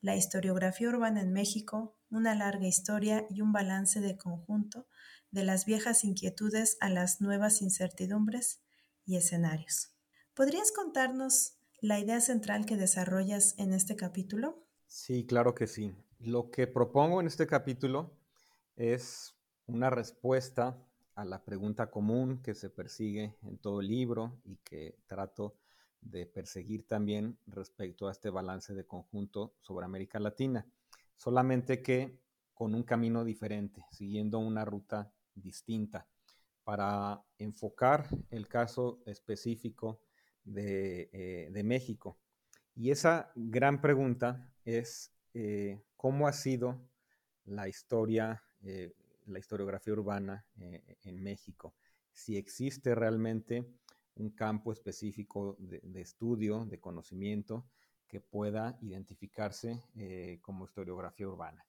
[0.00, 4.86] La historiografía urbana en México, una larga historia y un balance de conjunto
[5.32, 8.62] de las viejas inquietudes a las nuevas incertidumbres
[9.04, 9.96] y escenarios.
[10.34, 14.64] ¿Podrías contarnos la idea central que desarrollas en este capítulo?
[14.86, 15.92] Sí, claro que sí.
[16.20, 18.16] Lo que propongo en este capítulo
[18.76, 19.34] es
[19.66, 20.76] una respuesta
[21.14, 25.56] a la pregunta común que se persigue en todo el libro y que trato
[26.00, 30.66] de perseguir también respecto a este balance de conjunto sobre América Latina,
[31.16, 32.18] solamente que
[32.52, 36.06] con un camino diferente, siguiendo una ruta distinta,
[36.62, 40.00] para enfocar el caso específico
[40.44, 42.18] de, eh, de México.
[42.74, 46.80] Y esa gran pregunta es eh, cómo ha sido
[47.44, 48.92] la historia, eh,
[49.26, 51.74] la historiografía urbana eh, en México.
[52.12, 53.64] Si existe realmente
[54.16, 57.66] un campo específico de, estudio, de conocimiento,
[58.06, 59.82] que pueda identificarse
[60.40, 61.66] como historiografía urbana.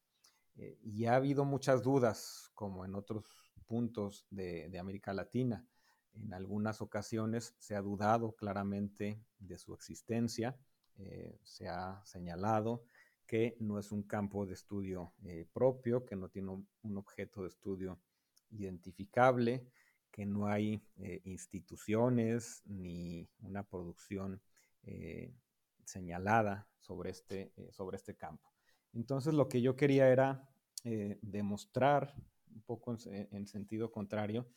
[0.56, 3.26] y ha habido muchas dudas, como en otros
[3.66, 5.66] puntos de, América Latina.
[6.14, 10.56] En algunas ocasiones se ha dudado claramente de su existencia
[10.98, 12.86] eh, se ha señalado
[13.26, 17.50] que no es un campo de estudio eh, propio, que no tiene un, objeto de
[17.50, 18.00] estudio
[18.52, 19.68] identificable,
[20.12, 24.42] que no hay eh, instituciones ni una producción
[25.84, 28.54] señalada sobre este, sobre este campo.
[28.94, 30.48] Entonces lo que yo quería era
[31.24, 32.14] demostrar,
[32.54, 34.48] un poco en, en, sentido contrario,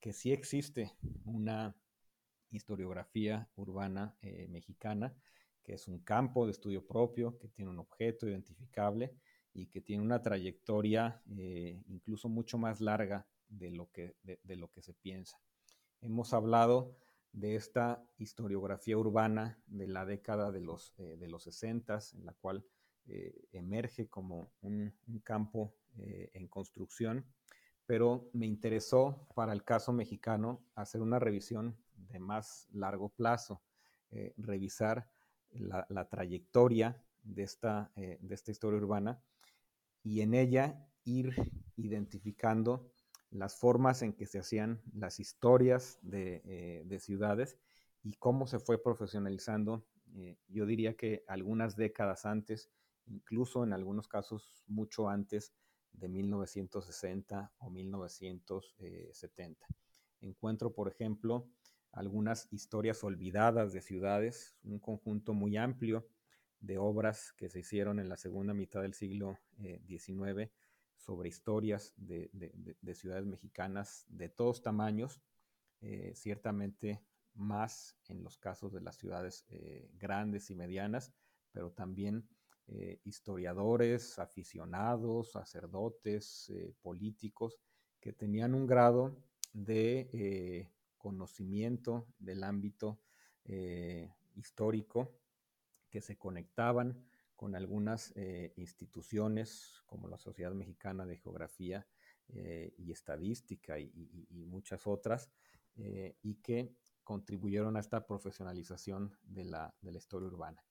[0.00, 1.76] que sí existe una
[2.50, 4.16] historiografía urbana
[4.48, 5.14] mexicana,
[5.66, 9.12] que es un campo de estudio propio, que tiene un objeto identificable
[9.52, 14.70] y que tiene una trayectoria eh, incluso mucho más larga de lo, que, de, lo
[14.70, 15.40] que se piensa.
[16.00, 16.96] Hemos hablado
[17.32, 22.32] de esta historiografía urbana de la década de los, eh, de los 60, en la
[22.34, 22.64] cual
[23.08, 27.24] eh, emerge como un, un campo en construcción,
[27.86, 33.62] pero me interesó para el caso mexicano hacer una revisión de más largo plazo,
[34.36, 35.08] revisar
[35.58, 39.22] la, trayectoria de esta, eh, de esta historia urbana
[40.02, 41.34] y en ella ir
[41.76, 42.92] identificando
[43.30, 47.58] las formas en que se hacían las historias de, eh, ciudades
[48.02, 49.84] y cómo se fue profesionalizando,
[50.14, 52.70] eh, yo diría que algunas décadas antes,
[53.06, 55.52] incluso en algunos casos mucho antes
[55.92, 59.66] de 1960 o 1970.
[60.20, 61.48] Encuentro, por ejemplo,
[61.96, 66.06] algunas historias olvidadas de ciudades, un conjunto muy amplio
[66.60, 69.38] de obras que se hicieron en la segunda mitad del siglo
[69.86, 70.52] XIX eh,
[70.94, 72.30] sobre historias de,
[72.92, 75.22] ciudades mexicanas de todos tamaños,
[75.80, 81.14] eh, ciertamente más en los casos de las ciudades eh, grandes y medianas,
[81.50, 82.28] pero también
[83.04, 87.60] historiadores, aficionados, sacerdotes, políticos,
[88.00, 89.16] que tenían un grado
[89.52, 90.68] de
[91.06, 92.98] conocimiento del ámbito
[93.44, 95.20] eh, histórico
[95.88, 97.00] que se conectaban
[97.36, 101.86] con algunas eh, instituciones como la Sociedad Mexicana de Geografía
[102.26, 105.30] eh, y Estadística y, muchas otras,
[106.22, 110.64] y que contribuyeron a esta profesionalización de la, de la historia urbana.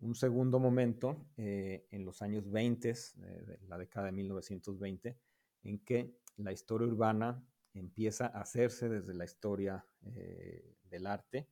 [0.00, 5.18] Un segundo momento, en los años 20, de la década de 1920,
[5.62, 7.46] en que la historia urbana
[7.78, 11.48] empieza a hacerse desde la historia eh, del arte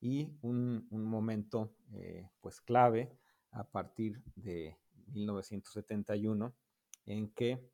[0.00, 3.16] y un, momento eh, pues clave
[3.52, 6.54] a partir de 1971
[7.06, 7.70] en que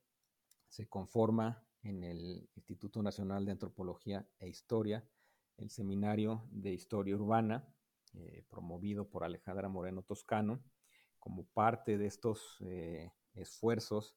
[0.69, 5.09] se conforma en el Instituto Nacional de Antropología e Historia
[5.57, 7.67] el seminario de Historia Urbana,
[8.15, 10.63] eh, promovido por Alejandra Moreno Toscano,
[11.19, 12.59] como parte de estos
[13.35, 14.17] esfuerzos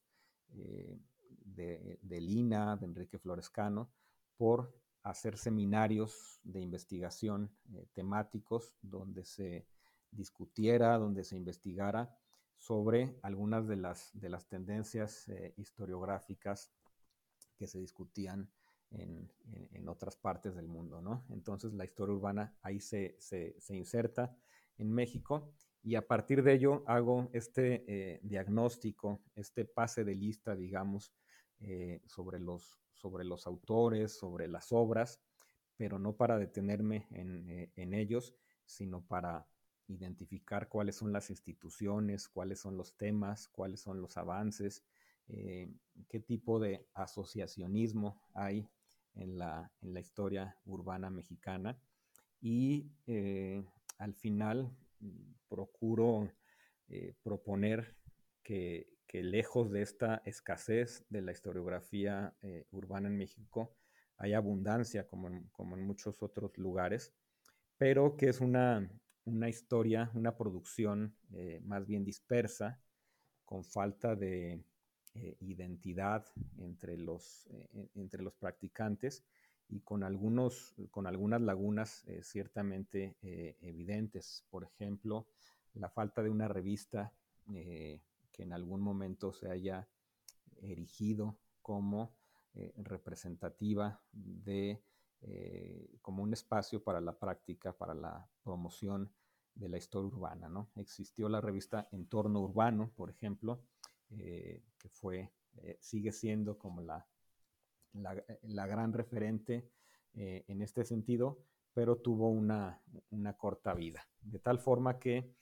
[1.44, 3.90] de, de, Lina, de Enrique Florescano,
[4.36, 7.50] por hacer seminarios de investigación
[7.92, 9.66] temáticos donde se
[10.10, 12.16] discutiera, donde se investigara
[12.56, 15.26] sobre algunas de las, de las tendencias
[15.56, 16.72] historiográficas
[17.56, 18.48] que se discutían
[18.92, 21.24] en, otras partes del mundo, ¿no?
[21.30, 23.16] Entonces la historia urbana ahí se,
[23.70, 24.34] inserta
[24.78, 30.54] en México y a partir de ello hago este eh, diagnóstico, este pase de lista,
[30.54, 31.12] digamos,
[31.62, 35.20] eh, sobre, los, sobre los autores, sobre las obras,
[35.76, 38.34] pero no para detenerme en, eh, en ellos,
[38.64, 39.46] sino para
[39.88, 44.84] identificar cuáles son las instituciones, cuáles son los temas, cuáles son los avances,
[45.26, 48.68] qué tipo de asociacionismo hay
[49.14, 51.78] en la, en la historia urbana mexicana.
[52.40, 53.62] Y eh,
[53.98, 56.30] al final mm, procuro
[56.88, 57.96] eh, proponer
[58.42, 63.74] que, que, lejos de esta escasez de la historiografía eh, urbana en México,
[64.16, 67.12] hay abundancia como en, muchos otros lugares,
[67.76, 68.88] pero que es una,
[69.24, 71.16] una historia, una producción
[71.64, 72.80] más bien dispersa,
[73.44, 74.62] con falta de,
[75.14, 76.24] eh, identidad
[76.56, 79.22] entre los, eh, entre los practicantes
[79.68, 83.18] y con, algunos, con algunas lagunas eh, ciertamente
[83.60, 84.46] evidentes.
[84.48, 85.26] Por ejemplo,
[85.74, 87.12] la falta de una revista
[88.32, 89.88] que en algún momento se haya
[90.56, 92.14] erigido como
[92.76, 94.82] representativa de,
[96.02, 99.10] como un espacio para la práctica, para la promoción
[99.54, 100.48] de la historia urbana.
[100.48, 100.70] ¿no?
[100.76, 103.62] Existió la revista Entorno Urbano, por ejemplo,
[104.10, 107.06] eh, que fue, eh, sigue siendo como la,
[107.92, 109.70] la, gran referente
[110.14, 114.06] eh, en este sentido, pero tuvo una, una, corta vida.
[114.20, 115.34] De tal forma que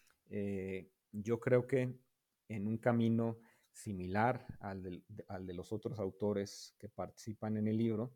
[1.12, 1.98] yo creo que
[2.50, 3.38] en un camino
[3.72, 8.12] similar al de, al de, los otros autores que participan en el libro,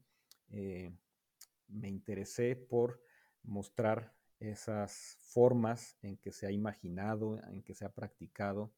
[1.68, 3.00] me interesé por
[3.42, 8.72] mostrar esas formas en que se ha imaginado, en que se ha practicado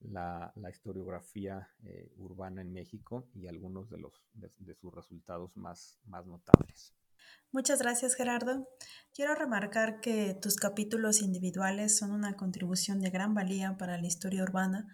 [0.00, 6.26] la, historiografía eh, urbana en México y algunos de, los, de, sus resultados más, más
[6.26, 6.94] notables.
[7.52, 8.68] Muchas gracias Gerardo.
[9.14, 14.42] Quiero remarcar que tus capítulos individuales son una contribución de gran valía para la historia
[14.42, 14.86] urbana,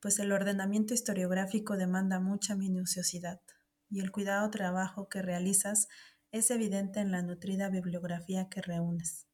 [0.00, 3.40] pues el ordenamiento historiográfico demanda mucha minuciosidad
[3.88, 5.88] y el cuidado trabajo que realizas
[6.32, 9.26] es evidente en la nutrida bibliografía que reúnes.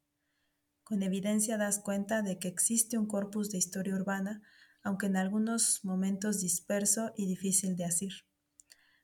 [0.85, 4.43] Con evidencia das cuenta de que existe un corpus de historia urbana
[4.83, 8.13] aunque en algunos momentos disperso y difícil de asir.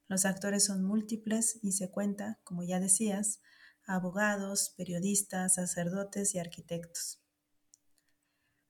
[0.08, 3.40] Los actores son múltiples y se cuenta, como ya decías,
[3.86, 7.22] abogados, periodistas, sacerdotes y arquitectos.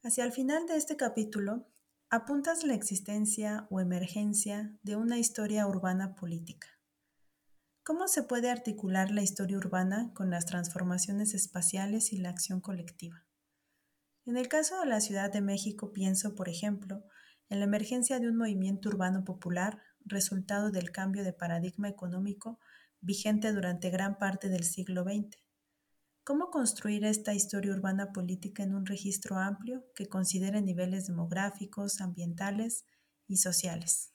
[0.03, 1.68] Hacia el final de este capítulo,
[2.11, 6.68] apuntas la existencia o emergencia de una historia urbana política.
[7.84, 13.26] ¿Cómo se puede articular la historia urbana con las transformaciones espaciales y la acción colectiva?
[14.24, 17.03] En el caso de la Ciudad de México pienso, por ejemplo,
[17.49, 22.59] en la emergencia de un movimiento urbano popular, resultado del cambio de paradigma económico
[23.00, 25.36] vigente durante gran parte del siglo XX.
[26.24, 32.84] ¿Cómo construir esta historia urbana política en un registro amplio que considere niveles demográficos, ambientales
[33.26, 34.12] y sociales?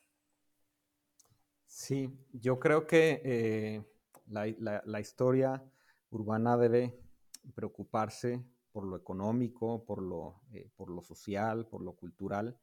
[1.65, 3.83] Sí, yo creo que eh,
[4.27, 5.63] la, historia
[6.11, 6.99] urbana debe
[7.55, 12.59] preocuparse por lo económico, por lo, eh, por lo social, por lo cultural,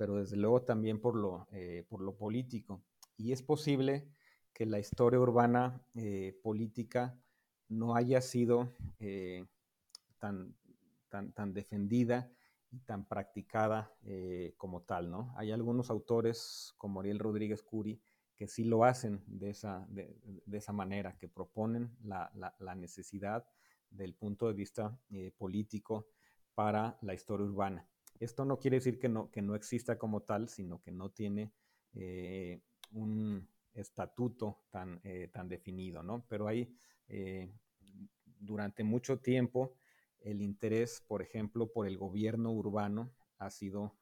[0.00, 2.82] pero desde luego también por lo, eh, por lo político.
[3.18, 4.08] Y es posible
[4.54, 7.20] que la historia urbana eh, política
[7.68, 8.72] no haya sido
[10.18, 10.56] tan,
[11.10, 12.32] tan, tan, defendida
[12.70, 13.94] y tan practicada
[14.56, 15.34] como tal, ¿no?
[15.36, 18.00] Hay algunos autores como Ariel Rodríguez Curi
[18.40, 20.16] que sí lo hacen de esa, de,
[20.50, 23.46] esa manera, que proponen la, la, necesidad
[23.90, 26.06] del punto de vista eh, político
[26.54, 27.86] para la historia urbana.
[28.20, 31.52] Esto no quiere decir que no, que no exista como tal, sino que no tiene
[31.94, 32.60] eh,
[32.92, 36.24] un estatuto tan, eh, tan definido, ¿no?
[36.28, 36.72] Pero hay,
[38.38, 39.74] durante mucho tiempo,
[40.20, 43.96] el interés, por ejemplo, por el gobierno urbano ha sido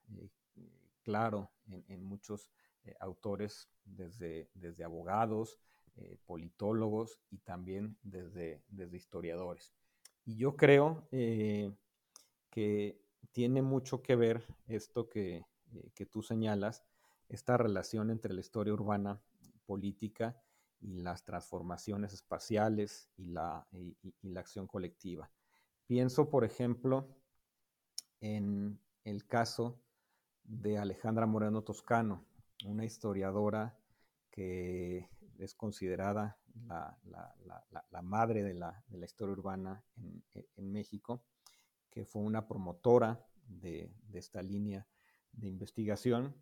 [1.03, 1.51] claro
[1.89, 2.51] en, muchos
[3.01, 5.59] autores, desde, desde abogados,
[6.27, 9.73] politólogos y también desde, desde historiadores.
[10.29, 11.73] Y yo creo eh,
[12.51, 13.01] que
[13.33, 15.45] tiene mucho que ver esto eh,
[15.95, 16.85] que, tú señalas,
[17.29, 19.21] esta relación entre la historia urbana
[19.67, 20.41] política
[20.81, 25.31] y las transformaciones espaciales y la, y la acción colectiva.
[25.87, 27.09] Pienso, por ejemplo,
[28.21, 29.81] en el caso
[30.45, 32.25] de Alejandra Moreno Toscano,
[32.65, 33.79] una historiadora
[34.31, 35.09] que
[35.39, 39.85] es considerada la, madre de la, historia urbana
[40.57, 41.23] en, México,
[41.91, 44.87] que fue una promotora de, esta línea
[45.33, 46.35] de investigación,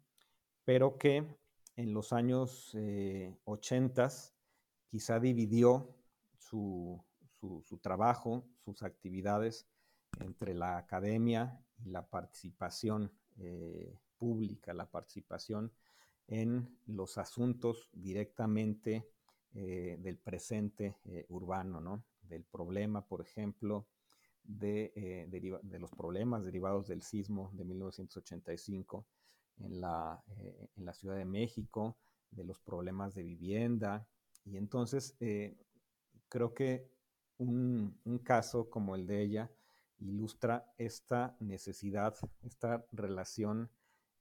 [0.64, 1.24] pero que
[1.76, 2.76] en los años
[3.44, 4.10] 80 eh,
[4.88, 5.94] quizá dividió
[6.38, 7.04] su,
[7.82, 9.66] trabajo, sus actividades
[10.20, 15.72] entre la academia y la participación eh, pública, la participación
[16.28, 19.08] en los asuntos directamente
[19.54, 22.04] eh, del presente eh, urbano, ¿no?
[22.22, 23.86] Del problema, por ejemplo,
[24.46, 29.06] de, de, los problemas derivados del sismo de 1985
[29.58, 30.22] en la,
[30.76, 31.96] en la Ciudad de México,
[32.30, 34.06] de los problemas de vivienda.
[34.44, 35.16] Y entonces
[36.28, 36.90] creo que
[37.38, 39.50] un, caso como el de ella,
[39.98, 43.70] ilustra esta necesidad, esta relación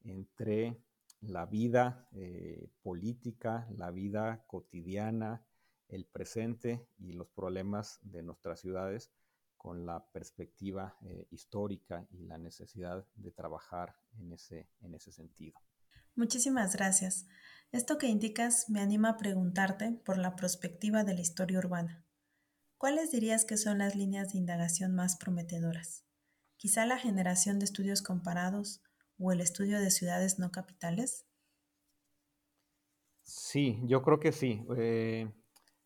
[0.04, 0.78] entre
[1.22, 5.46] la vida eh, política, la vida cotidiana,
[5.88, 9.12] el presente y los problemas de nuestras ciudades
[9.58, 15.60] con la perspectiva eh, histórica y la necesidad de trabajar en ese, en ese sentido.
[16.16, 17.28] Muchísimas gracias.
[17.72, 22.06] Esto que indicas me anima a preguntarte por la perspectiva de la historia urbana.
[22.78, 26.06] ¿Cuáles dirías que son las líneas de indagación más prometedoras?
[26.58, 28.82] ¿Quizá la generación de estudios comparados
[29.18, 31.26] o el estudio de ciudades no capitales?
[33.24, 34.66] Sí, yo creo que sí.
[34.78, 35.32] Eh,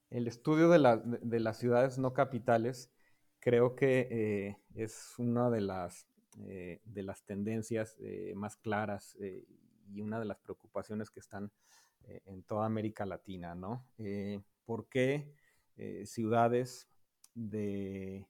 [0.09, 0.79] el estudio de,
[1.39, 2.91] las ciudades no capitales
[3.39, 6.07] creo que eh, es una de las,
[6.39, 7.97] eh, de las tendencias
[8.35, 9.17] más claras
[9.91, 11.51] y una de las preocupaciones que están
[12.25, 13.85] en toda América Latina, ¿no?
[14.65, 15.33] ¿Por qué
[16.05, 16.89] ciudades
[17.35, 18.25] de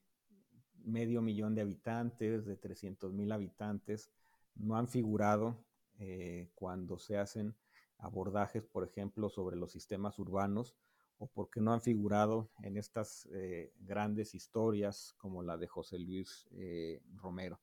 [0.84, 4.12] medio millón de habitantes, de 300 mil habitantes,
[4.56, 5.64] no han figurado
[6.00, 7.56] eh, cuando se hacen
[7.98, 10.76] abordajes, por ejemplo, sobre los sistemas urbanos,
[11.20, 16.48] o porque no han figurado en estas eh, grandes historias como la de José Luis
[16.52, 17.60] eh, Romero.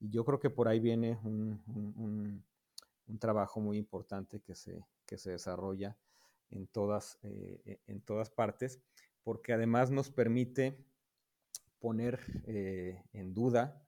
[0.00, 2.42] Y yo creo que por ahí viene un,
[3.20, 5.96] trabajo muy importante que se, que se desarrolla
[6.50, 8.80] en todas, en todas partes
[9.24, 10.78] porque además nos permite
[11.80, 13.82] poner eh, en duda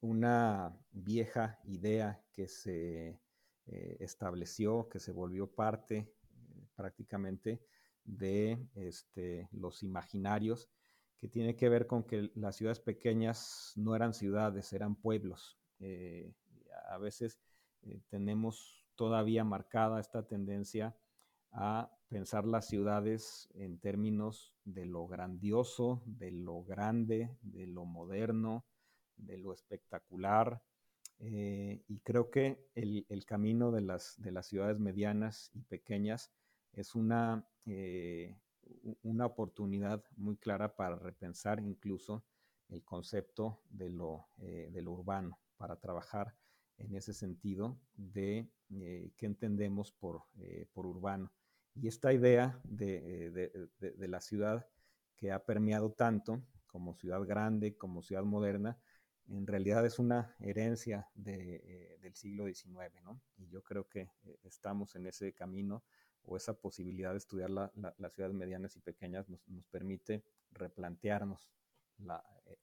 [0.00, 3.18] una vieja idea que se
[3.66, 7.62] eh, estableció, que se volvió parte eh, prácticamente
[8.04, 10.68] de este, los imaginarios,
[11.18, 15.58] que tiene que ver con que las ciudades pequeñas no eran ciudades, eran pueblos.
[16.90, 17.40] a veces
[18.08, 20.96] tenemos todavía marcada esta tendencia
[21.52, 28.64] a pensar las ciudades en términos de lo grandioso, de lo grande, de lo moderno,
[29.16, 30.62] de lo espectacular.
[31.20, 36.32] Eh, y creo que el, camino de las, de las, ciudades medianas y pequeñas
[36.74, 38.36] es una, eh,
[39.02, 42.24] una oportunidad muy clara para repensar incluso
[42.68, 46.34] el concepto de lo, eh, de urbano, para trabajar
[46.78, 48.50] en ese sentido de
[49.16, 50.22] qué entendemos por,
[50.72, 51.30] por urbano.
[51.74, 54.66] Y esta idea eh, de, la ciudad
[55.16, 58.78] que ha permeado tanto como ciudad grande, como ciudad moderna,
[59.28, 63.20] en realidad es una herencia eh, del siglo XIX, ¿no?
[63.38, 65.82] Y yo creo que eh, estamos en ese camino
[66.26, 71.50] o esa posibilidad de estudiar las ciudades medianas y pequeñas nos, permite replantearnos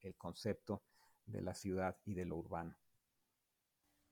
[0.02, 0.84] el concepto
[1.26, 2.76] de la ciudad y de lo urbano.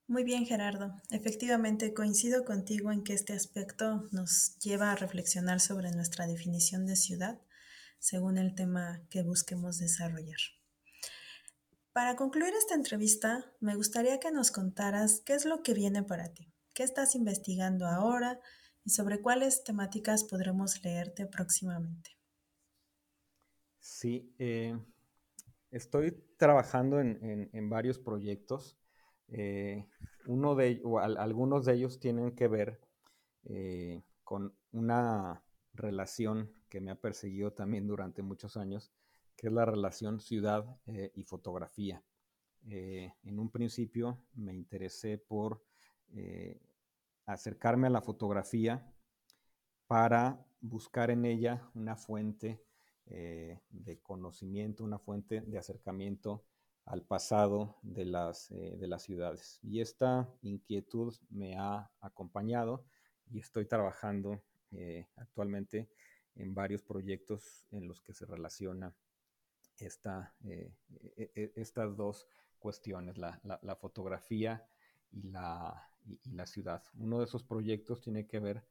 [0.08, 1.00] Muy bien, Gerardo.
[1.12, 6.96] Efectivamente, coincido contigo en que este aspecto nos lleva a reflexionar sobre nuestra definición de
[6.96, 7.40] ciudad
[8.00, 10.40] según el tema que busquemos desarrollar.
[11.92, 16.34] Para concluir esta entrevista, me gustaría que nos contaras qué es lo que viene para
[16.34, 18.40] ti, qué estás investigando ahora
[18.84, 22.12] y sobre cuáles temáticas podremos leerte próximamente.
[23.80, 24.78] Sí, eh,
[25.72, 28.80] estoy trabajando en varios proyectos.
[29.32, 29.86] Eh,
[30.26, 32.80] uno de, o algunos de ellos tienen que ver
[33.46, 38.92] eh, con una relación que me ha perseguido también durante muchos años,
[39.36, 40.66] que es la relación ciudad
[41.16, 42.04] y fotografía.
[42.62, 45.64] en un principio me interesé por
[47.34, 48.92] acercarme a la fotografía
[49.88, 52.64] para buscar en ella una fuente
[53.06, 56.46] de conocimiento, una fuente de acercamiento
[56.90, 59.60] al pasado de las, eh, de las ciudades.
[59.62, 62.84] Y esta inquietud me ha acompañado
[63.30, 65.88] y estoy trabajando eh, actualmente
[66.36, 68.96] en varios proyectos en los que se relaciona
[69.78, 70.74] esta, e,
[71.16, 72.28] e, estas dos
[72.58, 74.68] cuestiones, la, fotografía
[75.12, 75.92] y la,
[76.24, 76.84] y la ciudad.
[76.96, 78.66] Uno de esos proyectos tiene que ver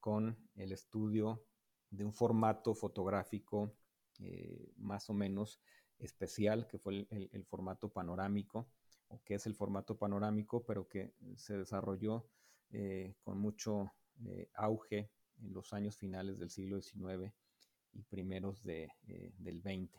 [0.00, 1.44] con el estudio
[1.90, 3.74] de un formato fotográfico
[4.20, 5.60] eh, más o menos
[5.98, 8.68] especial, que fue el, formato panorámico,
[9.08, 12.28] o que es el formato panorámico, pero que se desarrolló
[12.70, 13.92] eh, con mucho
[14.26, 17.32] eh, auge en los años finales del siglo XIX
[17.92, 19.90] y primeros del XX.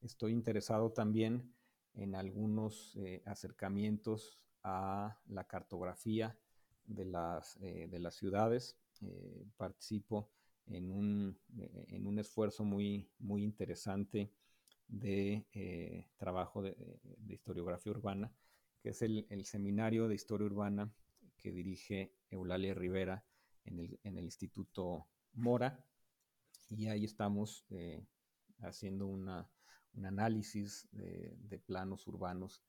[0.00, 1.54] Estoy interesado también
[1.94, 6.38] en algunos acercamientos a la cartografía
[6.84, 8.76] de las, de las ciudades.
[9.56, 10.30] participo
[10.66, 14.32] en un, eh, en un esfuerzo muy, muy interesante
[14.88, 16.76] de eh, trabajo de,
[17.28, 18.32] historiografía urbana,
[18.80, 20.92] que es el, seminario de historia urbana
[21.38, 23.24] que dirige Eulalia Rivera
[23.64, 25.84] en el, en el Instituto Mora.
[26.68, 28.04] Y ahí estamos eh,
[28.60, 29.48] haciendo una,
[29.94, 32.62] un análisis de, planos urbanos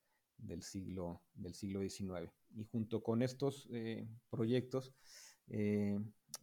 [0.44, 2.32] del siglo, del siglo XIX.
[2.56, 3.70] Y junto con estos
[4.30, 4.94] proyectos,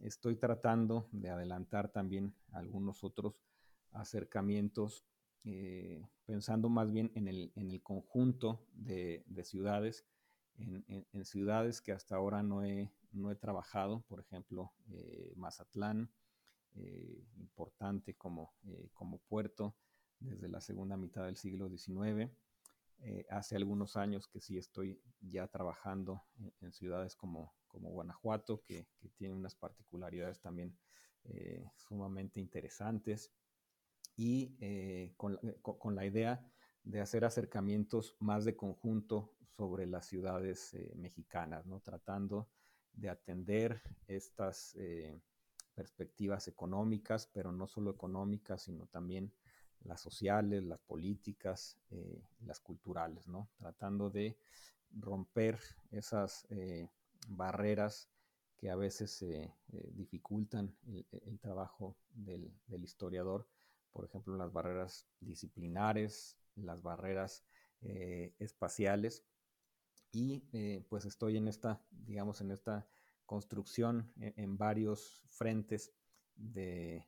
[0.00, 3.34] estoy tratando de adelantar también algunos otros
[3.92, 5.04] acercamientos,
[5.44, 10.06] eh, pensando más bien en el, en el conjunto de, ciudades,
[10.58, 16.10] en, ciudades que hasta ahora no he, no he trabajado, por ejemplo, eh, Mazatlán,
[16.76, 18.54] eh, importante como,
[18.94, 19.74] como puerto
[20.20, 22.30] desde la segunda mitad del siglo XIX.
[23.30, 26.22] Hace algunos años que sí estoy ya trabajando
[26.60, 30.76] en ciudades como, como Guanajuato, que, tiene unas particularidades también
[31.24, 33.32] eh, sumamente interesantes,
[34.16, 35.38] y eh, con,
[35.94, 36.44] la idea
[36.82, 41.80] de hacer acercamientos más de conjunto sobre las ciudades eh, mexicanas, ¿no?
[41.80, 42.50] tratando
[42.92, 44.76] de atender estas
[45.74, 49.32] perspectivas económicas, pero no solo económicas, sino también
[49.84, 51.78] las sociales, las políticas,
[52.44, 53.48] las culturales, ¿no?
[53.58, 54.36] tratando de
[54.92, 55.58] romper
[55.90, 56.46] esas
[57.28, 58.08] barreras
[58.60, 59.50] que a veces eh,
[59.94, 62.52] dificultan el, trabajo del,
[62.84, 63.48] historiador,
[63.90, 67.42] por ejemplo, las barreras disciplinares, las barreras
[67.80, 69.24] eh, espaciales,
[70.12, 72.86] y eh, pues estoy en esta, digamos, en esta
[73.24, 75.94] construcción en, varios frentes
[76.36, 77.06] de,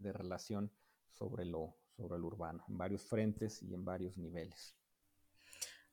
[0.00, 0.72] relación
[1.18, 4.74] sobre lo, sobre lo urbano, en varios frentes y en varios niveles.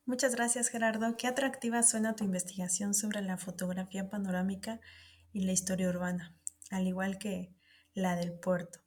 [0.04, 1.16] Muchas gracias Gerardo.
[1.16, 4.80] Qué atractiva suena tu investigación sobre la fotografía panorámica
[5.32, 6.36] y la historia urbana,
[6.70, 7.54] al igual que
[7.94, 8.80] la del puerto.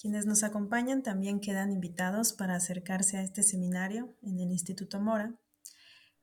[0.00, 5.34] Quienes nos acompañan también quedan invitados para acercarse a este seminario en el Instituto Mora,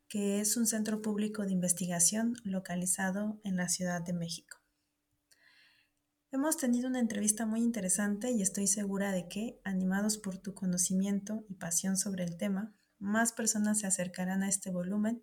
[0.08, 4.65] que es un centro público de investigación localizado en la Ciudad de México.
[6.32, 11.46] Hemos tenido una entrevista muy interesante y estoy segura de que, animados por tu conocimiento
[11.48, 15.22] y pasión sobre el tema, más personas se acercarán a este volumen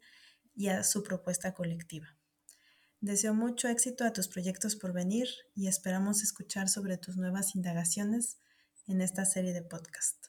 [0.55, 2.17] y a su propuesta colectiva.
[3.01, 8.39] Deseo mucho éxito a tus proyectos por venir y esperamos escuchar sobre tus nuevas indagaciones
[8.87, 10.27] en esta serie de podcast.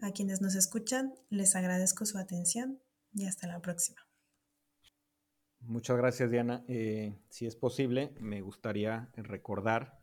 [0.00, 2.80] A quienes nos escuchan, les agradezco su atención
[3.12, 4.05] y hasta la próxima.
[5.68, 6.64] Muchas gracias, Diana.
[6.68, 9.98] Eh, si es posible, me gustaría recordar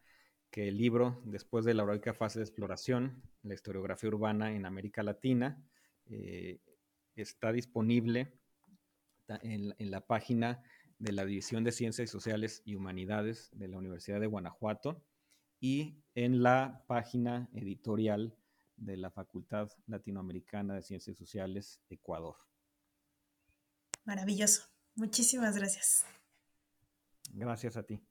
[0.52, 5.04] que el libro, después de la heroica fase de exploración, la historiografía urbana en América
[5.04, 5.66] Latina,
[6.08, 6.60] eh,
[7.16, 8.34] está disponible
[9.30, 10.62] en, la página
[11.00, 15.02] de la División de Ciencias Sociales y Humanidades de la Universidad de Guanajuato
[15.62, 18.36] y en la página editorial
[18.76, 22.36] de la Facultad Latinoamericana de Ciencias Sociales, Ecuador.
[24.04, 24.73] Maravilloso.
[24.96, 26.06] Muchísimas gracias.
[27.34, 28.02] Gracias a ti.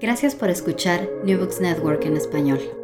[0.00, 2.83] Gracias por escuchar New Books Network en español.